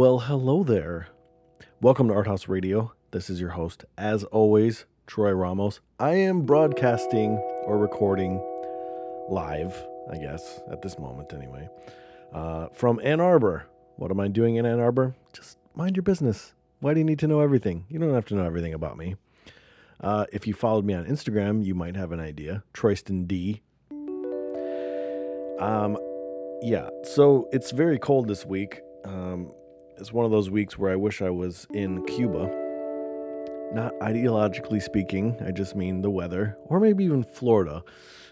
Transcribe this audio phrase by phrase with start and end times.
[0.00, 1.08] Well, hello there.
[1.82, 2.94] Welcome to Art House Radio.
[3.10, 5.80] This is your host, as always, Troy Ramos.
[5.98, 7.32] I am broadcasting
[7.64, 8.42] or recording
[9.28, 9.76] live,
[10.10, 11.68] I guess, at this moment anyway,
[12.32, 13.66] uh, from Ann Arbor.
[13.96, 15.16] What am I doing in Ann Arbor?
[15.34, 16.54] Just mind your business.
[16.78, 17.84] Why do you need to know everything?
[17.90, 19.16] You don't have to know everything about me.
[20.00, 22.64] Uh, if you followed me on Instagram, you might have an idea.
[22.72, 23.60] Troyston D.
[25.60, 25.98] Um,
[26.62, 26.88] yeah.
[27.02, 28.80] So it's very cold this week.
[29.04, 29.52] Um,
[30.00, 32.50] it's one of those weeks where I wish I was in Cuba.
[33.72, 37.84] Not ideologically speaking, I just mean the weather, or maybe even Florida.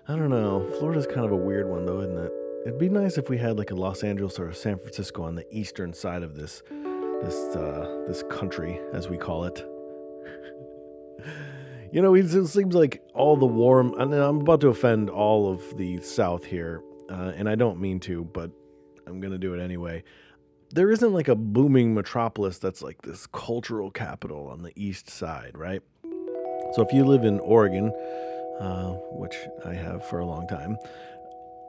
[0.08, 0.66] I don't know.
[0.78, 2.32] Florida's kind of a weird one, though, isn't it?
[2.66, 5.34] It'd be nice if we had like a Los Angeles or a San Francisco on
[5.34, 6.62] the eastern side of this
[7.22, 9.58] this uh, this country, as we call it.
[11.92, 13.94] you know, it seems like all the warm.
[14.00, 18.00] And I'm about to offend all of the South here, uh, and I don't mean
[18.00, 18.50] to, but
[19.06, 20.02] I'm gonna do it anyway
[20.70, 25.56] there isn't like a booming metropolis that's like this cultural capital on the east side,
[25.56, 25.82] right?
[26.74, 27.92] So if you live in Oregon,
[28.60, 30.76] uh, which I have for a long time,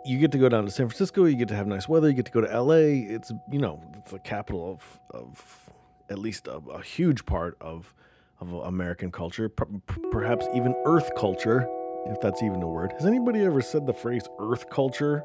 [0.06, 1.26] you get to go down to San Francisco.
[1.26, 2.10] You get to have nice weather.
[2.10, 3.00] You get to go to L.A.
[3.00, 5.70] It's you know it's the capital of of
[6.10, 7.94] at least a, a huge part of
[8.40, 11.68] of American culture, perhaps even Earth culture,
[12.06, 12.94] if that's even a word.
[12.94, 15.24] Has anybody ever said the phrase Earth culture?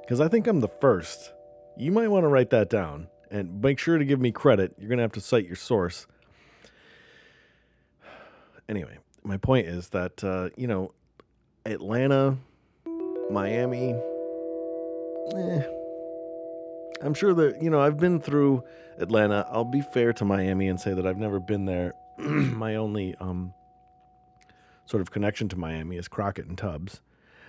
[0.00, 1.32] Because I think I'm the first
[1.78, 4.74] you might want to write that down and make sure to give me credit.
[4.78, 6.06] You're going to have to cite your source.
[8.68, 10.92] Anyway, my point is that, uh, you know,
[11.64, 12.36] Atlanta,
[13.30, 13.92] Miami,
[15.36, 15.62] eh,
[17.00, 18.64] I'm sure that, you know, I've been through
[18.98, 19.46] Atlanta.
[19.50, 21.94] I'll be fair to Miami and say that I've never been there.
[22.18, 23.54] my only um,
[24.84, 27.00] sort of connection to Miami is Crockett and Tubbs.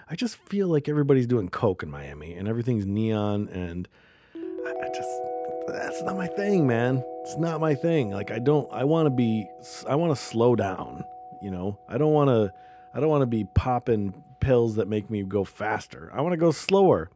[0.07, 3.87] I just feel like everybody's doing coke in Miami and everything's neon and
[4.89, 5.21] I just
[5.67, 7.03] that's not my thing, man.
[7.21, 8.11] It's not my thing.
[8.11, 9.47] Like I don't I want to be
[9.87, 11.03] I want to slow down,
[11.41, 11.79] you know?
[11.87, 12.51] I don't want to
[12.93, 16.11] I don't want to be popping pills that make me go faster.
[16.13, 17.09] I want to go slower.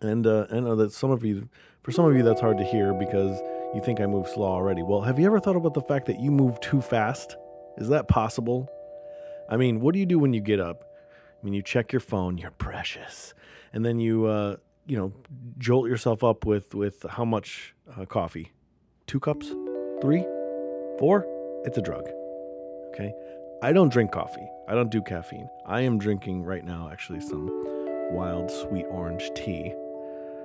[0.00, 1.48] And uh, I know that some of you
[1.82, 3.38] for some of you that's hard to hear because
[3.74, 4.82] you think I move slow already.
[4.82, 7.36] Well, have you ever thought about the fact that you move too fast?
[7.76, 8.68] Is that possible?
[9.48, 10.84] I mean, what do you do when you get up?
[11.40, 13.34] I mean, you check your phone, you're precious.
[13.72, 15.12] And then you uh, you know,
[15.58, 18.52] jolt yourself up with with how much uh, coffee?
[19.06, 19.48] Two cups?
[20.00, 20.22] Three?
[20.98, 21.26] Four?
[21.64, 22.08] It's a drug.
[22.92, 23.12] Okay?
[23.62, 24.48] I don't drink coffee.
[24.68, 25.48] I don't do caffeine.
[25.66, 27.48] I am drinking right now actually some
[28.12, 29.72] wild sweet orange tea.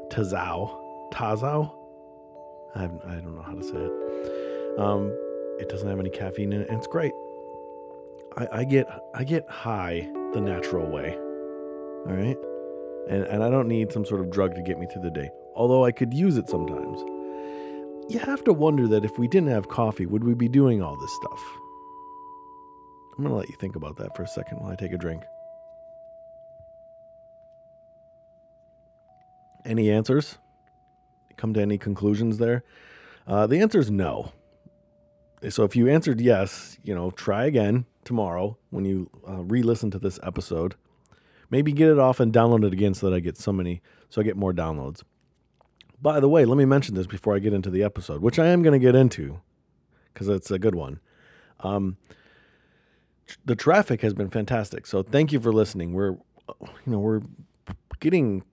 [0.10, 0.82] Tazao.
[1.14, 1.74] Tazao?
[2.76, 4.80] I, I don't know how to say it.
[4.80, 5.08] Um,
[5.60, 7.14] it doesn't have any caffeine in it, and it's great.
[8.38, 11.16] I, I get I get high the natural way.
[11.16, 12.38] All right
[13.10, 15.30] and, and I don't need some sort of drug to get me through the day,
[15.56, 17.00] although I could use it sometimes.
[18.08, 20.96] You have to wonder that if we didn't have coffee, would we be doing all
[20.96, 21.42] this stuff?
[23.18, 24.98] I'm going to let you think about that for a second while I take a
[24.98, 25.24] drink.
[29.66, 30.38] Any answers?
[31.38, 32.64] Come to any conclusions there?
[33.26, 34.32] Uh, the answer is no.
[35.50, 39.90] So if you answered yes, you know, try again tomorrow when you uh, re listen
[39.92, 40.76] to this episode
[41.50, 44.22] Maybe get it off and download it again so that I get so many, so
[44.22, 45.04] I get more downloads.
[46.02, 48.48] By the way, let me mention this before I get into the episode, which I
[48.48, 49.42] am going to get into
[50.14, 51.00] because it's a good one.
[51.60, 51.98] Um,
[53.44, 55.94] the traffic has been fantastic, so thank you for listening.
[55.94, 57.22] We're, you know, we're
[58.00, 58.44] getting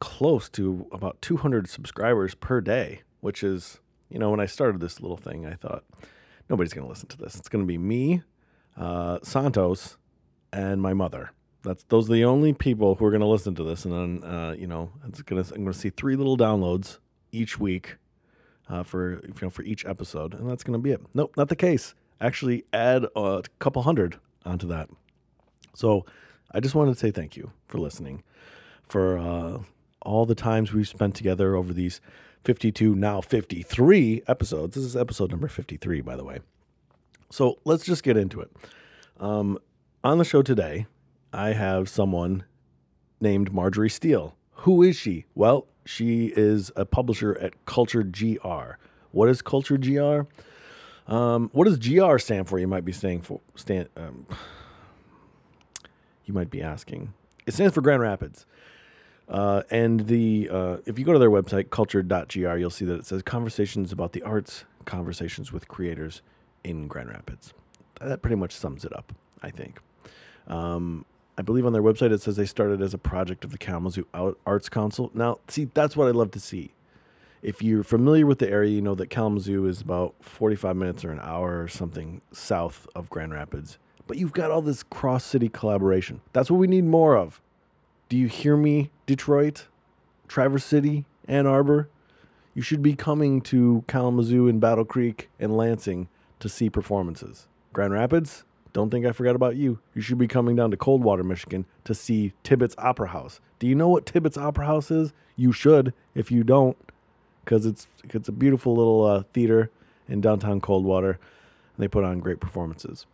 [0.00, 5.00] close to about 200 subscribers per day, which is, you know, when I started this
[5.00, 5.84] little thing, I thought
[6.48, 7.36] nobody's going to listen to this.
[7.36, 8.22] It's going to be me,
[8.76, 9.96] uh, Santos,
[10.52, 11.32] and my mother.
[11.62, 14.30] That's those are the only people who are going to listen to this, and then
[14.30, 16.98] uh, you know it's gonna I'm going to see three little downloads
[17.32, 17.96] each week
[18.68, 21.00] uh, for you know for each episode, and that's going to be it.
[21.14, 21.94] Nope, not the case.
[22.20, 24.88] Actually, add a couple hundred onto that.
[25.74, 26.04] So
[26.52, 28.22] I just wanted to say thank you for listening,
[28.88, 29.58] for uh,
[30.02, 32.00] all the times we've spent together over these
[32.44, 34.74] 52 now 53 episodes.
[34.74, 36.38] This is episode number 53, by the way.
[37.30, 38.50] So let's just get into it.
[39.20, 39.58] Um,
[40.02, 40.86] on the show today,
[41.32, 42.44] I have someone
[43.20, 44.36] named Marjorie Steele.
[44.52, 45.26] Who is she?
[45.34, 48.76] Well, she is a publisher at Culture GR.
[49.10, 50.22] What is Culture GR?
[51.12, 52.58] Um, what does GR stand for?
[52.58, 53.88] You might be saying for stand.
[53.96, 54.26] Um,
[56.24, 57.14] you might be asking.
[57.46, 58.44] It stands for Grand Rapids.
[59.28, 63.06] Uh, and the uh, if you go to their website culture.gr, you'll see that it
[63.06, 66.22] says conversations about the arts, conversations with creators
[66.64, 67.52] in Grand Rapids.
[68.00, 69.80] That pretty much sums it up, I think.
[70.46, 71.04] Um,
[71.38, 74.06] I believe on their website it says they started as a project of the Kalamazoo
[74.44, 75.10] Arts Council.
[75.14, 76.72] Now, see, that's what I love to see
[77.42, 81.10] if you're familiar with the area, you know that Kalamazoo is about 45 minutes or
[81.10, 83.78] an hour or something south of Grand Rapids.
[84.06, 86.20] But you've got all this cross city collaboration.
[86.32, 87.40] That's what we need more of.
[88.08, 89.66] Do you hear me, Detroit,
[90.26, 91.88] Traverse City, Ann Arbor?
[92.54, 96.08] You should be coming to Kalamazoo and Battle Creek and Lansing
[96.40, 97.46] to see performances.
[97.72, 98.44] Grand Rapids,
[98.78, 99.80] don't think I forgot about you.
[99.92, 103.40] You should be coming down to Coldwater, Michigan to see Tibbetts Opera House.
[103.58, 105.12] Do you know what Tibbetts Opera House is?
[105.34, 105.92] You should.
[106.14, 106.76] If you don't,
[107.44, 109.72] because it's it's a beautiful little uh, theater
[110.08, 111.10] in downtown Coldwater.
[111.10, 113.04] And they put on great performances.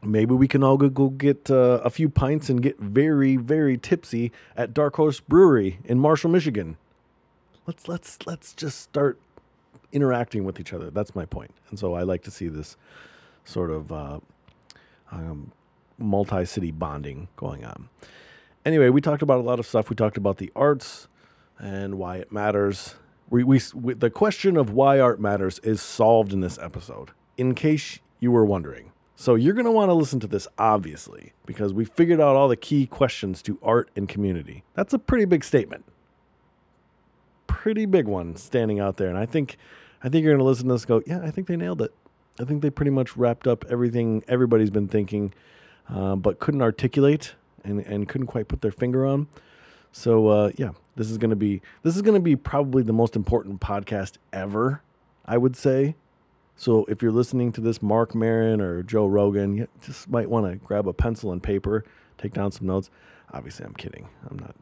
[0.00, 3.76] Maybe we can all go, go get uh, a few pints and get very very
[3.76, 6.76] tipsy at Dark Horse Brewery in Marshall, Michigan.
[7.66, 9.18] Let's let's let's just start
[9.90, 10.88] interacting with each other.
[10.88, 11.50] That's my point.
[11.70, 12.76] And so I like to see this
[13.44, 14.20] sort of uh,
[15.14, 15.52] um,
[15.98, 17.88] multi-city bonding going on.
[18.64, 19.88] Anyway, we talked about a lot of stuff.
[19.90, 21.08] We talked about the arts
[21.58, 22.96] and why it matters
[23.30, 27.54] we, we, we, the question of why art matters is solved in this episode, in
[27.54, 28.92] case you were wondering.
[29.16, 32.48] So you're going to want to listen to this, obviously, because we figured out all
[32.48, 34.64] the key questions to art and community.
[34.74, 35.84] That's a pretty big statement.
[37.46, 39.08] Pretty big one standing out there.
[39.08, 39.56] And I think,
[40.02, 41.94] I think you're going to listen to this go, yeah, I think they nailed it.
[42.40, 45.32] I think they pretty much wrapped up everything everybody's been thinking,
[45.88, 49.28] uh, but couldn't articulate and, and couldn't quite put their finger on.
[49.92, 53.60] So uh, yeah, this is gonna be this is gonna be probably the most important
[53.60, 54.82] podcast ever,
[55.24, 55.94] I would say.
[56.56, 60.50] So if you're listening to this, Marc Maron or Joe Rogan, you just might want
[60.50, 61.84] to grab a pencil and paper,
[62.18, 62.90] take down some notes.
[63.32, 64.08] Obviously, I'm kidding.
[64.30, 64.54] I'm not.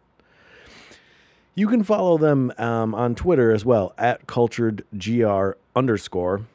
[1.55, 6.47] You can follow them um, on Twitter as well at culturedgr underscore.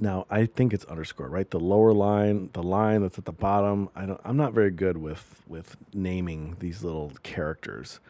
[0.00, 1.48] Now I think it's underscore, right?
[1.48, 3.90] The lower line, the line that's at the bottom.
[3.94, 4.20] I don't.
[4.24, 8.00] I'm not very good with with naming these little characters.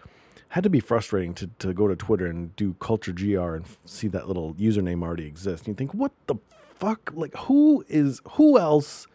[0.50, 4.08] Had to be frustrating to, to go to Twitter and do culture gr and see
[4.08, 5.66] that little username already exist.
[5.66, 6.37] And you think, what the
[6.76, 7.12] fuck?
[7.14, 9.06] Like, who is who else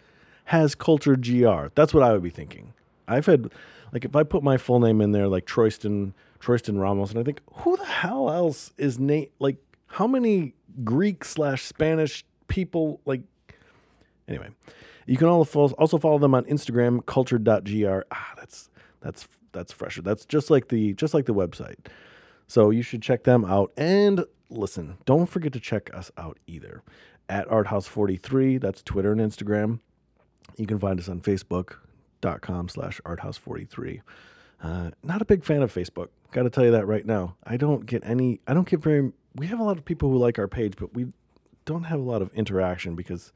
[0.45, 1.68] has culture gr?
[1.75, 2.74] That's what I would be thinking.
[3.07, 3.51] I've had
[3.94, 7.24] like if I put my full name in there, like Troyston Troyston Ramos, and I
[7.24, 9.31] think, who the hell else is Nate?
[9.39, 9.57] Like,
[9.88, 13.21] how many Greek slash Spanish people like
[14.27, 14.50] anyway
[15.06, 18.69] you can also follow them on instagram culture.gr ah that's
[19.02, 20.04] that's that's fresher.
[20.04, 21.87] That's just like the just like the website.
[22.47, 23.71] So you should check them out.
[23.75, 26.83] And listen don't forget to check us out either.
[27.28, 29.80] At arthouse43 that's twitter and instagram.
[30.57, 34.02] You can find us on facebook.com slash arthouse43
[34.61, 37.35] uh, not a big fan of facebook gotta tell you that right now.
[37.44, 40.18] I don't get any i don't get very we have a lot of people who
[40.18, 41.07] like our page but we
[41.66, 43.34] don't have a lot of interaction because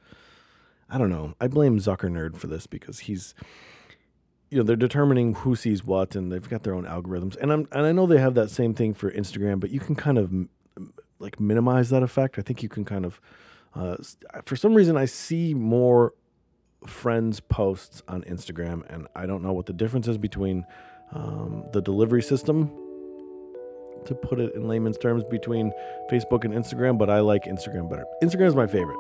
[0.90, 1.36] I don't know.
[1.40, 3.34] I blame Zucker Nerd for this because he's
[4.50, 7.68] you know they're determining who sees what and they've got their own algorithms and I'm
[7.72, 10.32] and I know they have that same thing for Instagram but you can kind of
[11.20, 13.22] like minimize that effect I think you can kind of
[13.76, 13.98] uh,
[14.46, 16.14] for some reason I see more
[16.88, 20.66] friends posts on Instagram and I don't know what the difference is between
[21.12, 22.72] um, the delivery system
[24.06, 25.72] to put it in layman's terms between
[26.12, 28.06] Facebook and Instagram, but I like Instagram better.
[28.24, 28.98] Instagram is my favorite.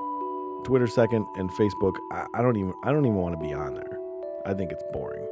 [0.63, 1.93] Twitter second, and Facebook.
[2.11, 3.99] I, I don't even I don't even want to be on there.
[4.45, 5.25] I think it's boring.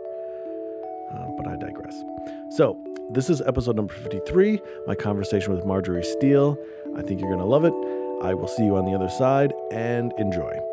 [1.12, 2.04] Uh, but I digress.
[2.52, 2.78] So
[3.12, 4.60] this is episode number 53.
[4.88, 6.58] My conversation with Marjorie Steele.
[6.98, 7.74] I think you're gonna love it.
[8.22, 10.67] I will see you on the other side and enjoy.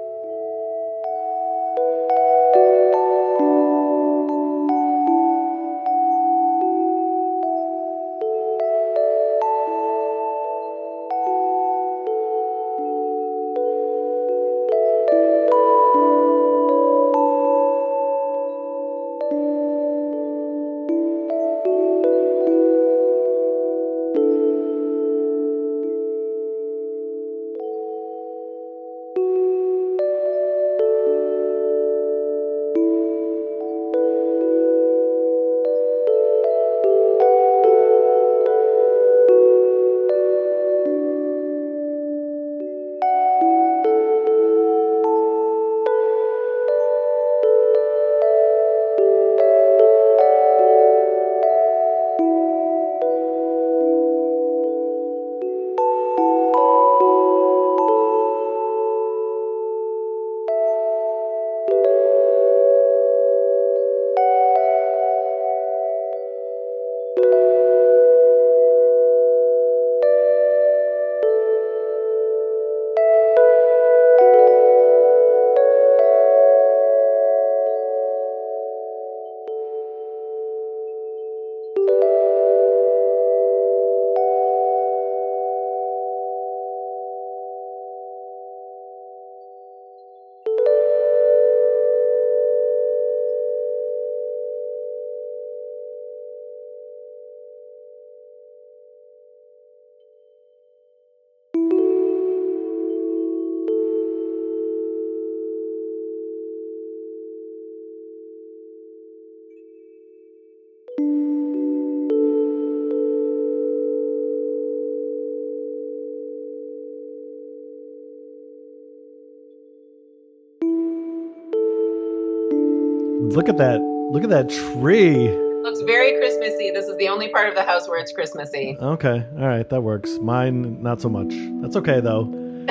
[123.34, 123.80] Look at that.
[124.12, 125.28] Look at that tree.
[125.62, 126.70] Looks very Christmassy.
[126.70, 128.76] This is the only part of the house where it's Christmassy.
[128.80, 129.26] Okay.
[129.36, 129.68] All right.
[129.68, 130.18] That works.
[130.22, 131.34] Mine, not so much.
[131.60, 132.32] That's okay, though.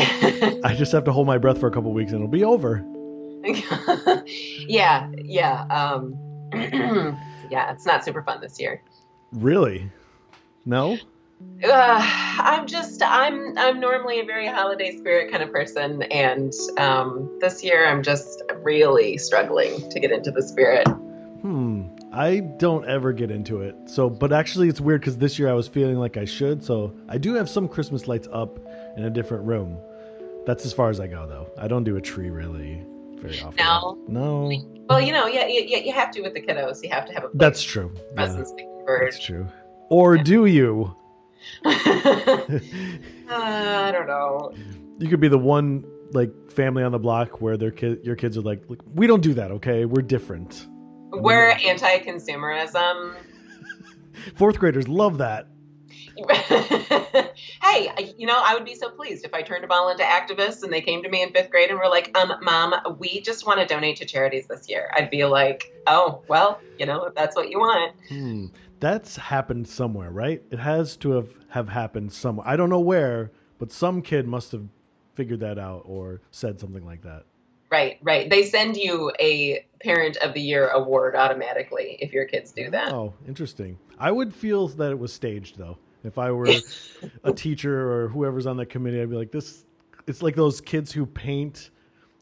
[0.63, 2.81] I just have to hold my breath for a couple weeks and it'll be over.
[4.25, 5.09] yeah.
[5.17, 5.63] Yeah.
[5.65, 6.15] Um,
[6.53, 7.73] yeah.
[7.73, 8.81] It's not super fun this year.
[9.33, 9.91] Really?
[10.65, 10.97] No?
[11.61, 11.99] Uh,
[12.39, 17.63] I'm just I'm I'm normally a very holiday spirit kind of person, and um, this
[17.63, 20.87] year I'm just really struggling to get into the spirit.
[20.87, 21.87] Hmm.
[22.11, 23.75] I don't ever get into it.
[23.85, 26.63] So, but actually, it's weird because this year I was feeling like I should.
[26.63, 28.59] So, I do have some Christmas lights up
[28.95, 29.77] in a different room.
[30.45, 31.49] That's as far as I go, though.
[31.57, 33.65] I don't do a tree really very often.
[33.65, 33.97] No.
[34.07, 34.51] No.
[34.89, 36.83] Well, you know, yeah, you, you have to with the kiddos.
[36.83, 37.91] You have to have a That's true.
[37.95, 38.53] Yeah, presents
[38.85, 39.47] that's true.
[39.89, 40.95] Or do you?
[41.65, 41.71] uh,
[43.29, 44.53] I don't know.
[44.99, 48.37] You could be the one like family on the block where their kid, your kids
[48.37, 49.51] are like, "Look, we don't do that.
[49.51, 50.67] Okay, we're different.
[51.11, 53.15] We're anti-consumerism.
[54.35, 55.47] Fourth graders love that.
[57.63, 60.63] hey, you know, I would be so pleased if I turned them all into activists
[60.63, 63.47] and they came to me in fifth grade and were like, um, Mom, we just
[63.47, 64.91] want to donate to charities this year.
[64.95, 67.95] I'd be like, oh, well, you know, if that's what you want.
[68.09, 68.47] Hmm.
[68.79, 70.43] That's happened somewhere, right?
[70.51, 72.47] It has to have have happened somewhere.
[72.47, 74.67] I don't know where, but some kid must have
[75.13, 77.23] figured that out or said something like that.
[77.71, 78.29] Right, right.
[78.29, 82.91] They send you a Parent of the Year award automatically if your kids do that.
[82.93, 83.79] Oh, interesting.
[83.97, 85.77] I would feel that it was staged though.
[86.03, 86.49] If I were
[87.23, 89.65] a teacher or whoever's on the committee, I'd be like, this.
[90.05, 91.71] It's like those kids who paint.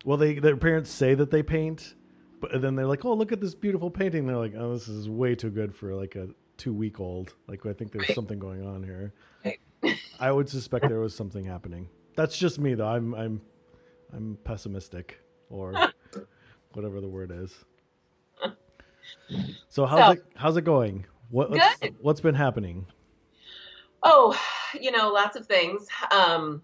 [0.06, 1.96] Well, they their parents say that they paint,
[2.40, 5.10] but then they're like, "Oh, look at this beautiful painting." They're like, "Oh, this is
[5.10, 8.16] way too good for like a two week old." Like, I think there's Right.
[8.16, 9.14] something going on here.
[9.44, 9.60] Right.
[10.20, 11.90] I would suspect there was something happening.
[12.22, 12.86] That's just me, though.
[12.88, 13.42] I'm I'm
[14.14, 15.74] I'm pessimistic, or
[16.74, 17.52] whatever the word is.
[19.70, 21.08] So how's So- it how's it going?
[21.32, 22.86] What, what's, what's been happening?
[24.04, 24.40] Oh,
[24.80, 25.88] you know, lots of things.
[26.12, 26.62] Um,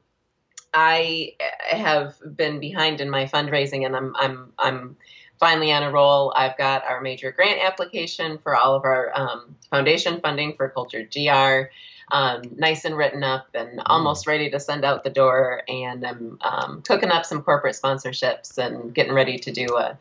[0.75, 1.31] I
[1.71, 4.95] have been behind in my fundraising, and I'm I'm I'm
[5.39, 6.33] finally on a roll.
[6.35, 11.01] I've got our major grant application for all of our um, foundation funding for Culture
[11.11, 11.71] GR.
[12.09, 15.63] Um, nice and written up and almost ready to send out the door.
[15.67, 19.97] And I'm um, cooking up some corporate sponsorships and getting ready to do a,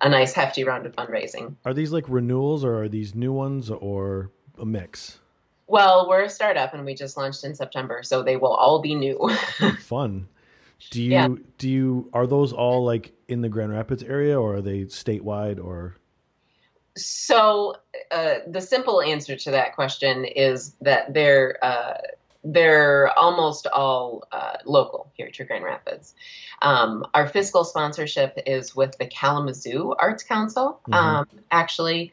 [0.00, 1.56] a nice hefty round of fundraising.
[1.66, 5.18] Are these like renewals or are these new ones or a mix?
[5.66, 8.94] Well, we're a startup and we just launched in September, so they will all be
[8.94, 9.30] new.
[9.80, 10.28] Fun.
[10.90, 11.28] Do you Yeah.
[11.58, 15.62] do you are those all like in the Grand Rapids area or are they statewide
[15.62, 15.96] or
[16.96, 17.76] So
[18.10, 21.98] uh, the simple answer to that question is that they're uh,
[22.44, 26.14] they're almost all uh, local here to Grand Rapids.
[26.60, 30.94] Um, our fiscal sponsorship is with the Kalamazoo Arts Council, Mhm.
[30.94, 32.12] um, actually.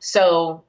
[0.00, 0.62] So,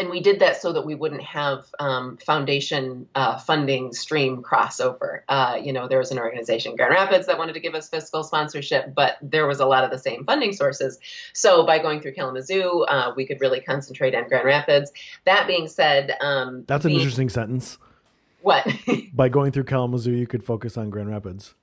[0.00, 5.20] and we did that so that we wouldn't have um, foundation uh, funding stream crossover.
[5.28, 8.24] Uh, you know, there was an organization, Grand Rapids, that wanted to give us fiscal
[8.24, 10.98] sponsorship, but there was a lot of the same funding sources.
[11.34, 14.90] So by going through Kalamazoo, uh, we could really concentrate on Grand Rapids.
[15.26, 17.78] That being said, um, That's an the- interesting sentence.
[18.40, 18.66] What?
[19.12, 21.54] By going through Kalamazoo, you could focus on Grand Rapids.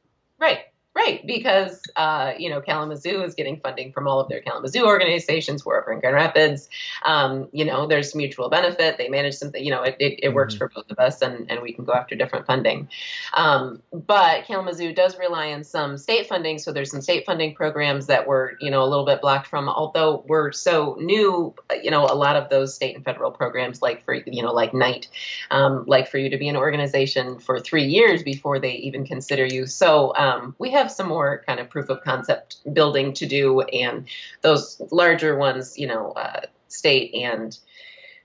[1.08, 5.66] Right, because uh, you know Kalamazoo is getting funding from all of their Kalamazoo organizations.
[5.66, 6.68] We're over in Grand Rapids.
[7.06, 8.98] Um, you know, there's mutual benefit.
[8.98, 9.64] They manage something.
[9.64, 10.58] You know, it, it, it works Mhm.
[10.58, 12.90] for both of us, and and we can go after different funding.
[13.36, 18.08] Um, but Kalamazoo does rely on some state funding, so there's some state funding programs
[18.08, 19.70] that we're you know a little bit blocked from.
[19.70, 24.04] Although we're so new, you know, a lot of those state and federal programs, like
[24.04, 25.08] for you know, like Knight,
[25.52, 29.46] um, like for you to be an organization for three years before they even consider
[29.46, 29.66] you.
[29.68, 34.08] So um, we have some more kind of proof of concept building to do, and
[34.42, 37.58] those larger ones, you know, uh, state and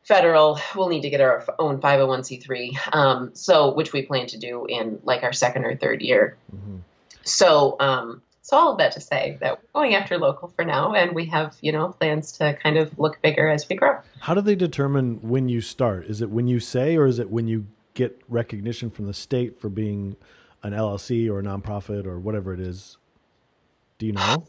[0.03, 4.67] federal, we'll need to get our own 501c3, um, so which we plan to do
[4.67, 6.37] in like our second or third year.
[6.51, 6.79] hmm
[7.23, 10.95] So, um, so all of that to say that we're going after local for now,
[10.95, 13.99] and we have you know plans to kind of look bigger as we grow.
[14.21, 16.07] How do they determine when you start?
[16.07, 19.61] Is it when you say, or is it when you get recognition from the state
[19.61, 20.17] for being
[20.63, 22.97] an LLC or a nonprofit or whatever it is?
[23.99, 24.45] Do you know?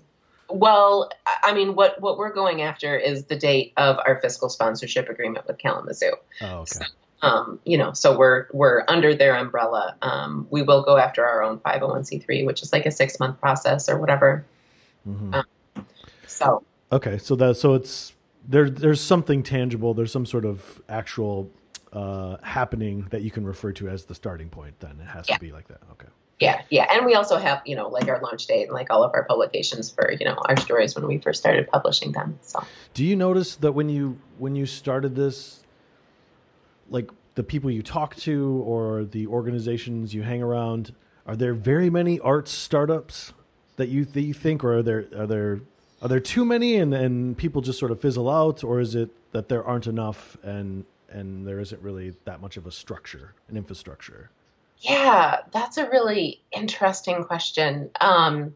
[0.49, 1.09] Well,
[1.43, 5.47] I- mean, what what we're going after is the date of our fiscal sponsorship agreement
[5.47, 6.11] with Kalamazoo.
[6.41, 6.85] Oh, okay.
[7.21, 9.95] Um, you know, so we're we're under their umbrella.
[10.01, 13.87] Um, we will go after our own 501c3, which is like a six month process
[13.89, 14.45] or whatever.
[15.05, 15.43] hmm Uh,
[16.27, 18.13] So Okay, so that so it's
[18.47, 18.69] there.
[18.69, 19.93] There's something tangible.
[19.93, 21.49] There's some sort of actual
[21.93, 24.79] uh, happening that you can refer to as the starting point.
[24.79, 25.35] Then it has Yeah.
[25.35, 25.79] to be like that.
[25.91, 26.07] Okay.
[26.39, 29.03] Yeah, yeah, and we also have you know like our launch date and like all
[29.03, 32.37] of our publications for you know our stories when we first started publishing them.
[32.41, 32.61] So,
[32.93, 35.63] do you notice that when you when you started this,
[36.89, 40.93] like the people you talk to or the organizations you hang around,
[41.25, 43.33] are there very many arts startups
[43.77, 45.61] that you that you think, or are there are there
[46.01, 49.11] are there too many and and people just sort of fizzle out, or is it
[49.31, 53.55] that there aren't enough and and there isn't really that much of a structure, an
[53.55, 54.29] infrastructure?
[54.79, 57.89] Yeah, that's a really interesting question.
[58.01, 58.55] Um,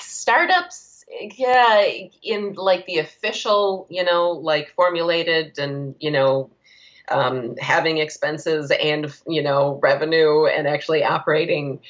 [0.00, 1.04] startups,
[1.36, 1.84] yeah,
[2.22, 6.50] in like the official, you know, like formulated and you know
[7.08, 11.80] um, having expenses and you know revenue and actually operating.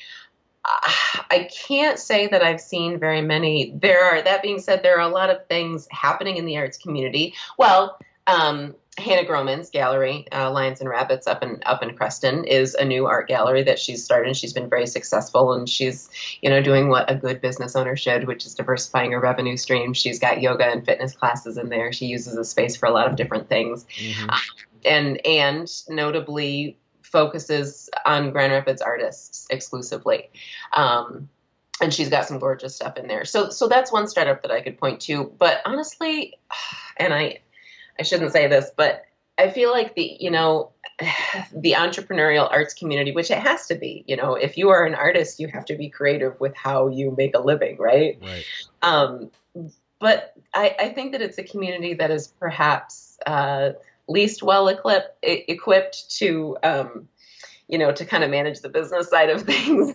[0.65, 3.73] I can't say that I've seen very many.
[3.77, 6.79] There are that being said, there are a lot of things happening in the arts
[6.79, 7.35] community.
[7.59, 7.99] Well,
[8.29, 12.85] um, Hannah Groman's gallery, uh, Lions and Rabbits, up in up in Creston, is a
[12.85, 14.37] new art gallery that she's started.
[14.37, 16.11] She's been very successful, and she's
[16.43, 19.95] you know doing what a good business owner should, which is diversifying her revenue stream.
[19.95, 21.91] She's got yoga and fitness classes in there.
[21.93, 24.29] She uses the space for a lot of different things, mm-hmm.
[24.29, 24.39] uh,
[24.85, 30.29] and and notably focuses on Grand Rapids artists exclusively.
[30.75, 31.31] Um,
[31.81, 33.25] and she's got some gorgeous stuff in there.
[33.25, 35.33] So so that's one startup that I could point to.
[35.39, 36.35] But honestly,
[36.99, 37.39] and I
[38.03, 39.05] I shouldn't say this, but
[39.39, 40.73] I feel like the, you know,
[41.55, 44.97] the entrepreneurial arts community, which it has to be, you know, if you are an
[44.97, 48.19] artist, you have to be creative with how you make a living, right?
[48.21, 48.45] Right.
[48.83, 49.31] Um,
[50.01, 53.75] but I, I think that it's a community that is perhaps uh,
[54.09, 57.09] least well equipped, equipped to, um,
[57.69, 59.95] you know, to kind of manage the business side of things.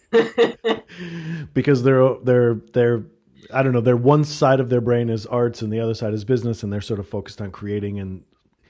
[1.53, 3.03] because they're they're they're
[3.53, 6.13] I don't know, their one side of their brain is arts and the other side
[6.13, 8.23] is business, and they're sort of focused on creating and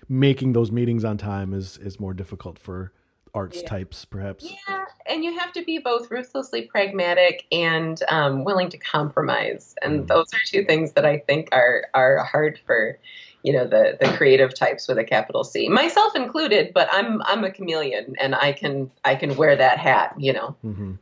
[0.10, 2.92] making those meetings on time is is more difficult for
[3.34, 3.70] arts yeah.
[3.70, 4.52] types, perhaps.
[4.68, 10.02] Yeah, and you have to be both ruthlessly pragmatic and um, willing to compromise, and
[10.02, 10.08] mm.
[10.08, 12.98] those are two things that I think are are hard for
[13.44, 16.74] you know the the creative types with a capital C, myself included.
[16.74, 20.16] But I'm I'm a chameleon, and I can I can wear that hat.
[20.18, 20.56] You know.
[20.64, 20.94] Mm-hmm.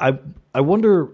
[0.00, 0.18] I
[0.54, 1.10] I wonder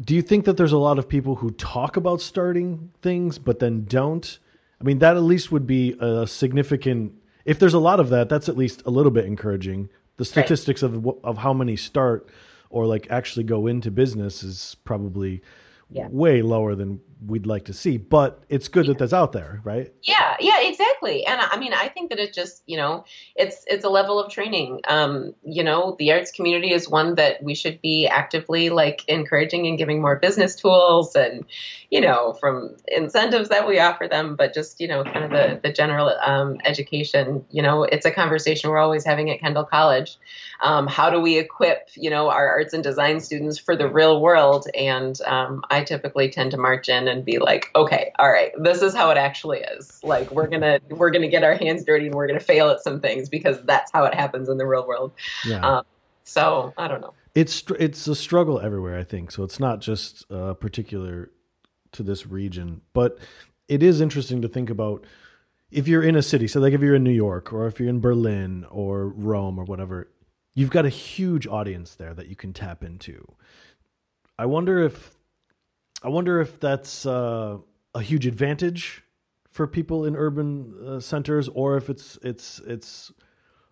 [0.00, 3.58] do you think that there's a lot of people who talk about starting things but
[3.58, 4.38] then don't?
[4.80, 7.14] I mean, that at least would be a significant.
[7.44, 9.88] If there's a lot of that, that's at least a little bit encouraging.
[10.16, 10.92] The statistics right.
[10.92, 12.28] of of how many start
[12.68, 15.42] or like actually go into business is probably
[15.90, 16.08] yeah.
[16.08, 17.96] way lower than we'd like to see.
[17.96, 18.92] But it's good yeah.
[18.92, 19.92] that that's out there, right?
[20.02, 21.24] Yeah, yeah, exactly.
[21.24, 24.30] And I mean, I think that it just, you know, it's it's a level of
[24.30, 24.80] training.
[24.86, 29.66] Um, you know, the arts community is one that we should be actively like encouraging
[29.66, 31.44] and giving more business tools and,
[31.90, 35.60] you know, from incentives that we offer them, but just, you know, kind of the
[35.62, 37.44] the general um, education.
[37.50, 40.18] You know, it's a conversation we're always having at Kendall College.
[40.62, 44.20] Um, how do we equip, you know, our arts and design students for the real
[44.20, 44.66] world?
[44.74, 48.82] And um, I typically tend to march in and be like, okay, all right, this
[48.82, 50.00] is how it actually is.
[50.02, 53.00] Like we're gonna we're gonna get our hands dirty and we're gonna fail at some
[53.00, 55.12] things because that's how it happens in the real world.
[55.44, 55.66] Yeah.
[55.66, 55.84] Um,
[56.24, 57.14] so I don't know.
[57.34, 59.30] It's it's a struggle everywhere, I think.
[59.30, 61.30] So it's not just uh, particular
[61.92, 63.18] to this region, but
[63.68, 65.04] it is interesting to think about
[65.70, 66.46] if you're in a city.
[66.46, 69.64] So like if you're in New York or if you're in Berlin or Rome or
[69.64, 70.10] whatever,
[70.54, 73.26] you've got a huge audience there that you can tap into.
[74.38, 75.15] I wonder if
[76.02, 77.58] I wonder if that's uh,
[77.94, 79.02] a huge advantage
[79.50, 83.12] for people in urban uh, centers, or if it's it's it's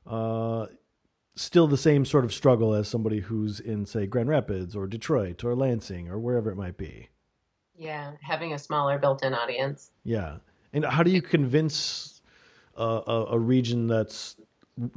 [0.06, 0.66] uh,
[1.36, 5.44] still the same sort of struggle as somebody who's in, say, Grand Rapids or Detroit
[5.44, 7.08] or Lansing or wherever it might be.
[7.76, 9.90] Yeah, having a smaller built-in audience.
[10.04, 10.36] Yeah,
[10.72, 12.22] and how do you convince
[12.78, 14.36] uh, a, a region that's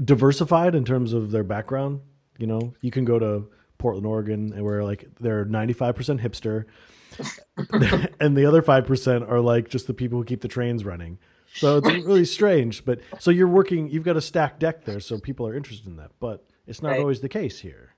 [0.03, 2.01] diversified in terms of their background?
[2.37, 6.21] You know, you can go to Portland, Oregon, and where like they're ninety five percent
[6.21, 6.65] hipster,
[8.19, 11.17] and the other 5% are like just the people who keep the trains running.
[11.53, 12.85] So it's really strange.
[12.85, 14.99] But so you're working, you've got a stacked deck there.
[14.99, 16.11] So people are interested in that.
[16.19, 16.99] But it's not right.
[16.99, 17.95] always the case here.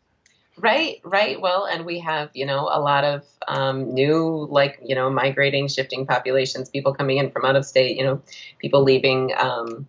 [0.57, 1.39] Right, right.
[1.39, 5.67] Well, and we have, you know, a lot of um, new, like, you know, migrating,
[5.69, 8.21] shifting populations, people coming in from out of state, you know,
[8.59, 9.31] people leaving.
[9.37, 9.87] Um,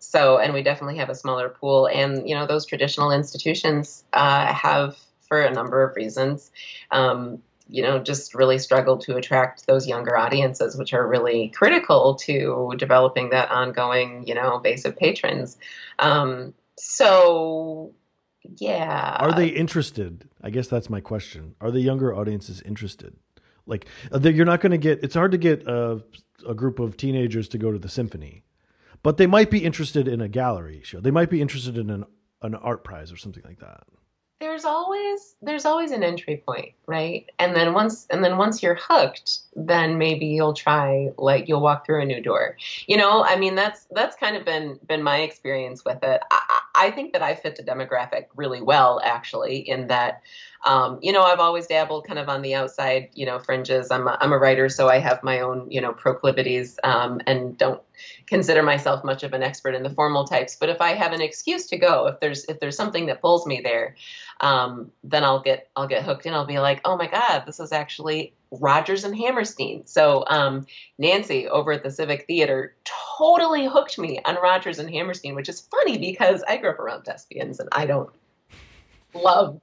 [0.00, 1.86] so, and we definitely have a smaller pool.
[1.86, 4.96] And, you know, those traditional institutions uh, have,
[5.28, 6.50] for a number of reasons,
[6.90, 12.14] um, you know, just really struggle to attract those younger audiences, which are really critical
[12.14, 15.58] to developing that ongoing, you know, base of patrons.
[15.98, 17.92] Um, so,
[18.56, 19.16] yeah.
[19.20, 20.28] Are they interested?
[20.42, 21.54] I guess that's my question.
[21.60, 23.16] Are the younger audiences interested?
[23.66, 26.02] Like, uh, you're not going to get, it's hard to get a,
[26.48, 28.44] a group of teenagers to go to the symphony,
[29.02, 31.00] but they might be interested in a gallery show.
[31.00, 32.04] They might be interested in an,
[32.40, 33.82] an art prize or something like that
[34.40, 37.28] there's always there's always an entry point, right?
[37.38, 41.84] And then once and then once you're hooked, then maybe you'll try like you'll walk
[41.84, 42.56] through a new door.
[42.86, 46.20] You know, I mean that's that's kind of been been my experience with it.
[46.30, 50.22] I, I think that I fit the demographic really well, actually, in that
[50.64, 53.90] um, you know, I've always dabbled kind of on the outside, you know, fringes.
[53.90, 57.56] I'm a, I'm a writer, so I have my own, you know, proclivities um, and
[57.56, 57.80] don't
[58.26, 60.56] consider myself much of an expert in the formal types.
[60.56, 63.46] But if I have an excuse to go, if there's if there's something that pulls
[63.46, 63.94] me there,
[64.40, 67.60] um, then I'll get I'll get hooked and I'll be like, oh my god, this
[67.60, 69.86] is actually Rodgers and Hammerstein.
[69.86, 70.66] So um,
[70.98, 72.74] Nancy over at the Civic Theater
[73.18, 77.02] totally hooked me on Rodgers and Hammerstein, which is funny because I grew up around
[77.02, 78.10] thespians and I don't
[79.14, 79.60] love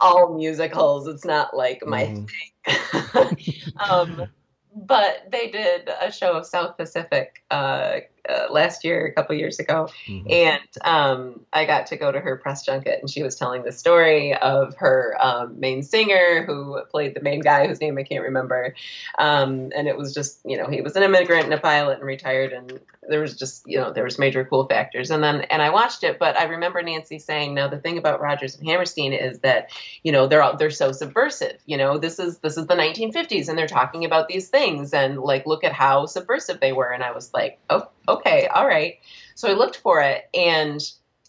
[0.00, 1.06] all musicals.
[1.08, 2.28] It's not like my mm.
[2.30, 3.72] thing.
[3.88, 4.26] um,
[4.74, 9.58] but they did a show of South Pacific uh, uh, last year, a couple years
[9.58, 10.30] ago, mm-hmm.
[10.30, 13.72] and um, I got to go to her press junket, and she was telling the
[13.72, 18.24] story of her um, main singer who played the main guy whose name I can't
[18.24, 18.74] remember,
[19.18, 22.06] um, and it was just you know he was an immigrant and a pilot and
[22.06, 25.60] retired, and there was just you know there was major cool factors, and then and
[25.60, 29.12] I watched it, but I remember Nancy saying, now the thing about Rodgers and Hammerstein
[29.12, 29.70] is that
[30.02, 33.48] you know they're all, they're so subversive, you know this is this is the 1950s,
[33.48, 37.02] and they're talking about these things, and like look at how subversive they were, and
[37.02, 38.98] I was like, oh okay, all right.
[39.34, 40.80] So I looked for it and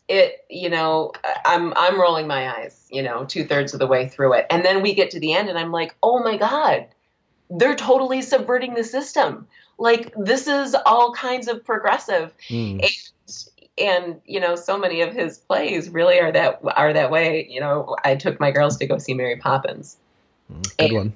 [0.07, 1.11] it, you know,
[1.45, 4.45] I'm I'm rolling my eyes, you know, two thirds of the way through it.
[4.49, 6.85] And then we get to the end and I'm like, oh my God,
[7.49, 9.47] they're totally subverting the system.
[9.77, 12.33] Like this is all kinds of progressive.
[12.49, 12.83] Mm.
[12.83, 12.91] And,
[13.77, 17.59] and you know so many of his plays really are that are that way you
[17.59, 19.97] know i took my girls to go see mary poppins
[20.47, 21.13] hmm, good and, one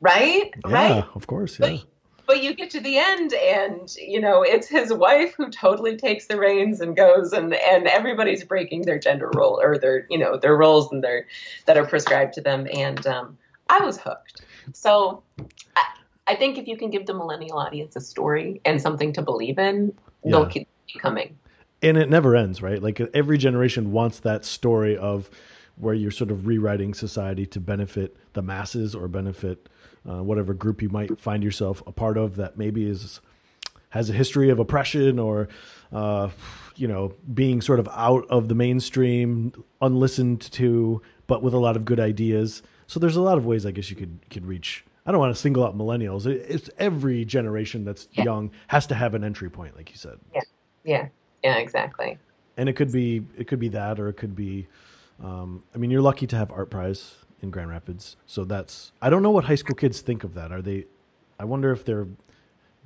[0.00, 1.78] right yeah, right of course yeah
[2.26, 6.26] but, you get to the end and you know it's his wife who totally takes
[6.26, 10.36] the reins and goes and and everybody's breaking their gender role or their you know
[10.36, 11.26] their roles and their
[11.66, 12.66] that are prescribed to them.
[12.72, 14.42] And um, i was hooked.
[14.72, 15.22] So
[15.76, 15.82] I,
[16.26, 19.58] I, think if you can give the millennial audience a story and something to believe
[19.58, 20.30] in yeah.
[20.30, 20.68] they'll keep
[21.00, 21.38] coming.
[21.82, 22.82] And it never ends right?
[22.82, 25.30] Like every generation wants that story of
[25.76, 29.68] where you're sort of rewriting society to benefit the masses or benefit
[30.08, 33.20] uh, whatever group you might find yourself a part of that maybe is
[33.94, 35.48] has a history of oppression or
[35.92, 36.28] uh,
[36.74, 41.76] you know being sort of out of the mainstream, unlistened to, but with a lot
[41.76, 42.62] of good ideas.
[42.88, 44.84] So there's a lot of ways I guess you could could reach.
[45.06, 46.26] I don't want to single out millennials.
[46.26, 48.24] It's every generation that's yeah.
[48.24, 50.18] young has to have an entry point, like you said.
[50.34, 50.40] Yeah,
[50.82, 51.08] yeah,
[51.44, 52.18] yeah, exactly.
[52.56, 54.66] And it could be it could be that, or it could be.
[55.22, 58.16] Um, I mean, you're lucky to have Art Prize in Grand Rapids.
[58.26, 60.50] So that's I don't know what high school kids think of that.
[60.52, 60.86] Are they?
[61.38, 62.08] I wonder if they're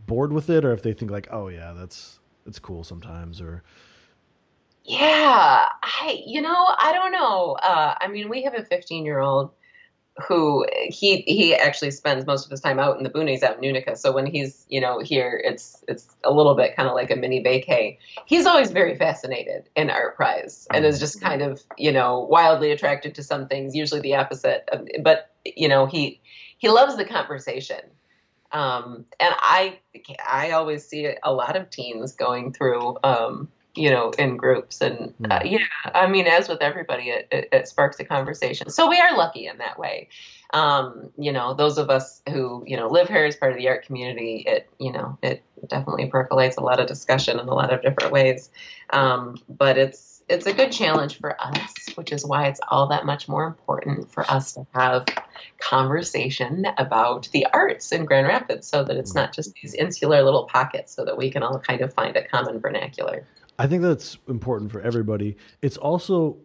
[0.06, 3.62] bored with it or if they think like, oh yeah, that's it's cool sometimes or.
[4.84, 7.52] Yeah, I you know I don't know.
[7.62, 9.50] Uh, I mean, we have a 15 year old
[10.26, 13.62] who he he actually spends most of his time out in the boonies out in
[13.62, 13.96] Unica.
[13.96, 17.16] So when he's you know here, it's it's a little bit kind of like a
[17.16, 17.98] mini vacay.
[18.26, 22.72] He's always very fascinated in Art Prize and is just kind of you know wildly
[22.72, 24.68] attracted to some things, usually the opposite.
[24.72, 26.20] Of, but you know he
[26.58, 27.80] he loves the conversation.
[28.50, 29.78] Um, and I
[30.26, 33.48] I always see a lot of teens going through um,
[33.78, 34.80] you know, in groups.
[34.80, 35.46] And uh, hmm.
[35.46, 38.70] yeah, I mean, as with everybody, it, it, it, sparks a conversation.
[38.70, 40.08] So we are lucky in that way.
[40.52, 43.68] Um, you know, those of us who, you know, live here as part of the
[43.68, 47.72] art community, it, you know, it definitely percolates a lot of discussion in a lot
[47.72, 48.50] of different ways.
[48.90, 53.06] Um, but it's, it's a good challenge for us, which is why it's all that
[53.06, 55.06] much more important for us to have
[55.58, 59.18] conversation about the arts in Grand Rapids so that it's hmm.
[59.18, 62.26] not just these insular little pockets so that we can all kind of find a
[62.26, 63.24] common vernacular.
[63.58, 65.36] I think that's important for everybody.
[65.62, 66.38] It's also,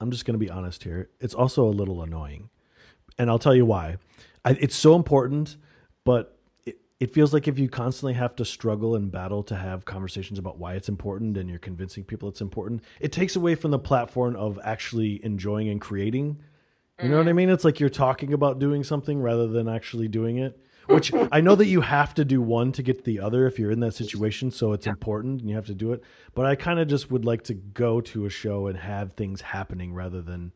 [0.00, 2.48] I'm just going to be honest here, it's also a little annoying.
[3.18, 3.98] And I'll tell you why.
[4.44, 5.56] I, it's so important,
[6.04, 9.84] but it, it feels like if you constantly have to struggle and battle to have
[9.84, 13.70] conversations about why it's important and you're convincing people it's important, it takes away from
[13.70, 16.38] the platform of actually enjoying and creating.
[17.02, 17.36] You know what I mm.
[17.36, 17.50] mean?
[17.50, 21.54] It's like you're talking about doing something rather than actually doing it which I know
[21.54, 24.50] that you have to do one to get the other if you're in that situation.
[24.50, 24.92] So it's yeah.
[24.92, 26.02] important and you have to do it.
[26.34, 29.40] But I kind of just would like to go to a show and have things
[29.40, 30.52] happening rather than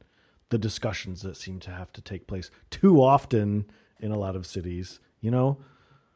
[0.51, 3.67] the discussions that seem to have to take place too often
[4.01, 5.59] in a lot of cities, you know?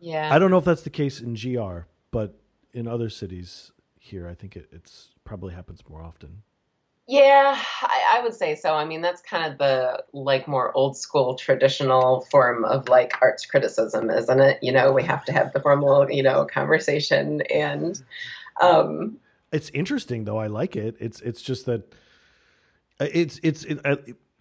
[0.00, 0.34] Yeah.
[0.34, 2.38] I don't know if that's the case in GR, but
[2.72, 6.42] in other cities here, I think it, it's probably happens more often.
[7.12, 8.74] Yeah, I, I, would say so.
[8.74, 13.44] I mean, that's kind of the like more old school traditional form of like arts
[13.44, 14.58] criticism, isn't it?
[14.62, 18.02] You know, we have to have the formal, you know, conversation and
[18.62, 19.18] um
[19.52, 20.38] it's interesting though.
[20.38, 20.96] I like it.
[21.00, 21.94] It's it's just that
[22.98, 23.96] Uh, It's it's it, uh,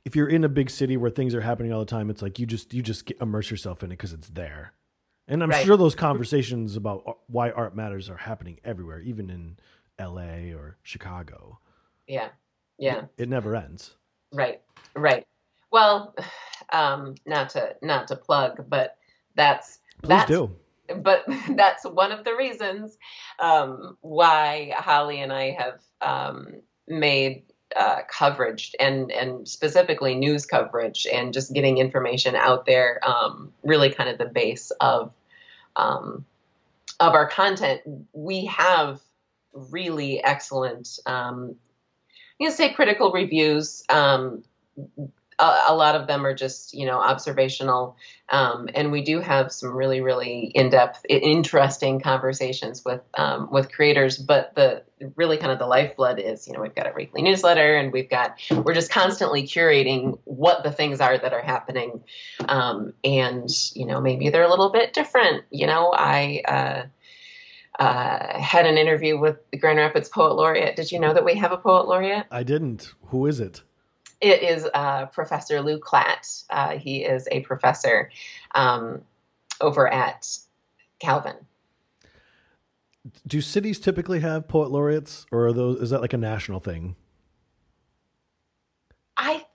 [0.06, 2.40] if you're in a big city where things are happening all the time, it's like
[2.40, 4.74] you just you just get, immerse yourself in it because it's there.
[5.28, 5.66] And I'm Right.
[5.66, 9.58] sure those conversations about why art matters are happening everywhere, even in
[10.00, 10.54] L.A.
[10.54, 11.60] or Chicago.
[12.08, 12.30] Yeah.
[12.82, 13.04] Yeah.
[13.17, 13.96] It never ends.
[14.34, 14.62] Right.
[14.96, 15.26] Right.
[15.72, 16.15] Well,
[16.74, 18.98] um, not to not to plug, but
[19.36, 20.56] that's Please that's do.
[20.98, 21.24] but
[21.56, 22.98] that's one of the reasons
[23.39, 27.44] um, why Holly and I have um, made
[27.76, 33.91] uh, coverage and and specifically news coverage and just getting information out there um, really
[33.91, 35.13] kind of the base of
[35.76, 36.26] um,
[37.00, 37.82] of our content.
[38.13, 39.02] We have
[39.54, 41.56] really excellent, um,
[42.41, 43.84] you know, say critical reviews.
[43.88, 44.43] Um,
[45.38, 47.97] a, a lot of them are just you know observational
[48.30, 54.17] um, and we do have some really really in-depth interesting conversations with um, with creators
[54.17, 54.82] but the
[55.15, 58.10] really kind of the lifeblood is you know we've got a weekly newsletter and we've
[58.10, 62.04] got we're just constantly curating what the things are that are happening
[62.47, 66.84] um, and you know maybe they're a little bit different you know i uh,
[67.82, 70.76] uh, had an interview with the Grand Rapids Poet Laureate.
[70.76, 72.28] Did you know that we have a Poet Laureate?
[72.30, 72.94] I didn't.
[73.08, 73.63] Who is it?
[74.22, 76.44] It is uh, Professor Lou Klatt.
[76.52, 78.12] Uh, he is a professor
[78.54, 79.02] um,
[79.62, 80.28] over at
[81.00, 81.38] Calvin.
[83.26, 86.96] Do cities typically have poet laureates, or are those is that like a national thing?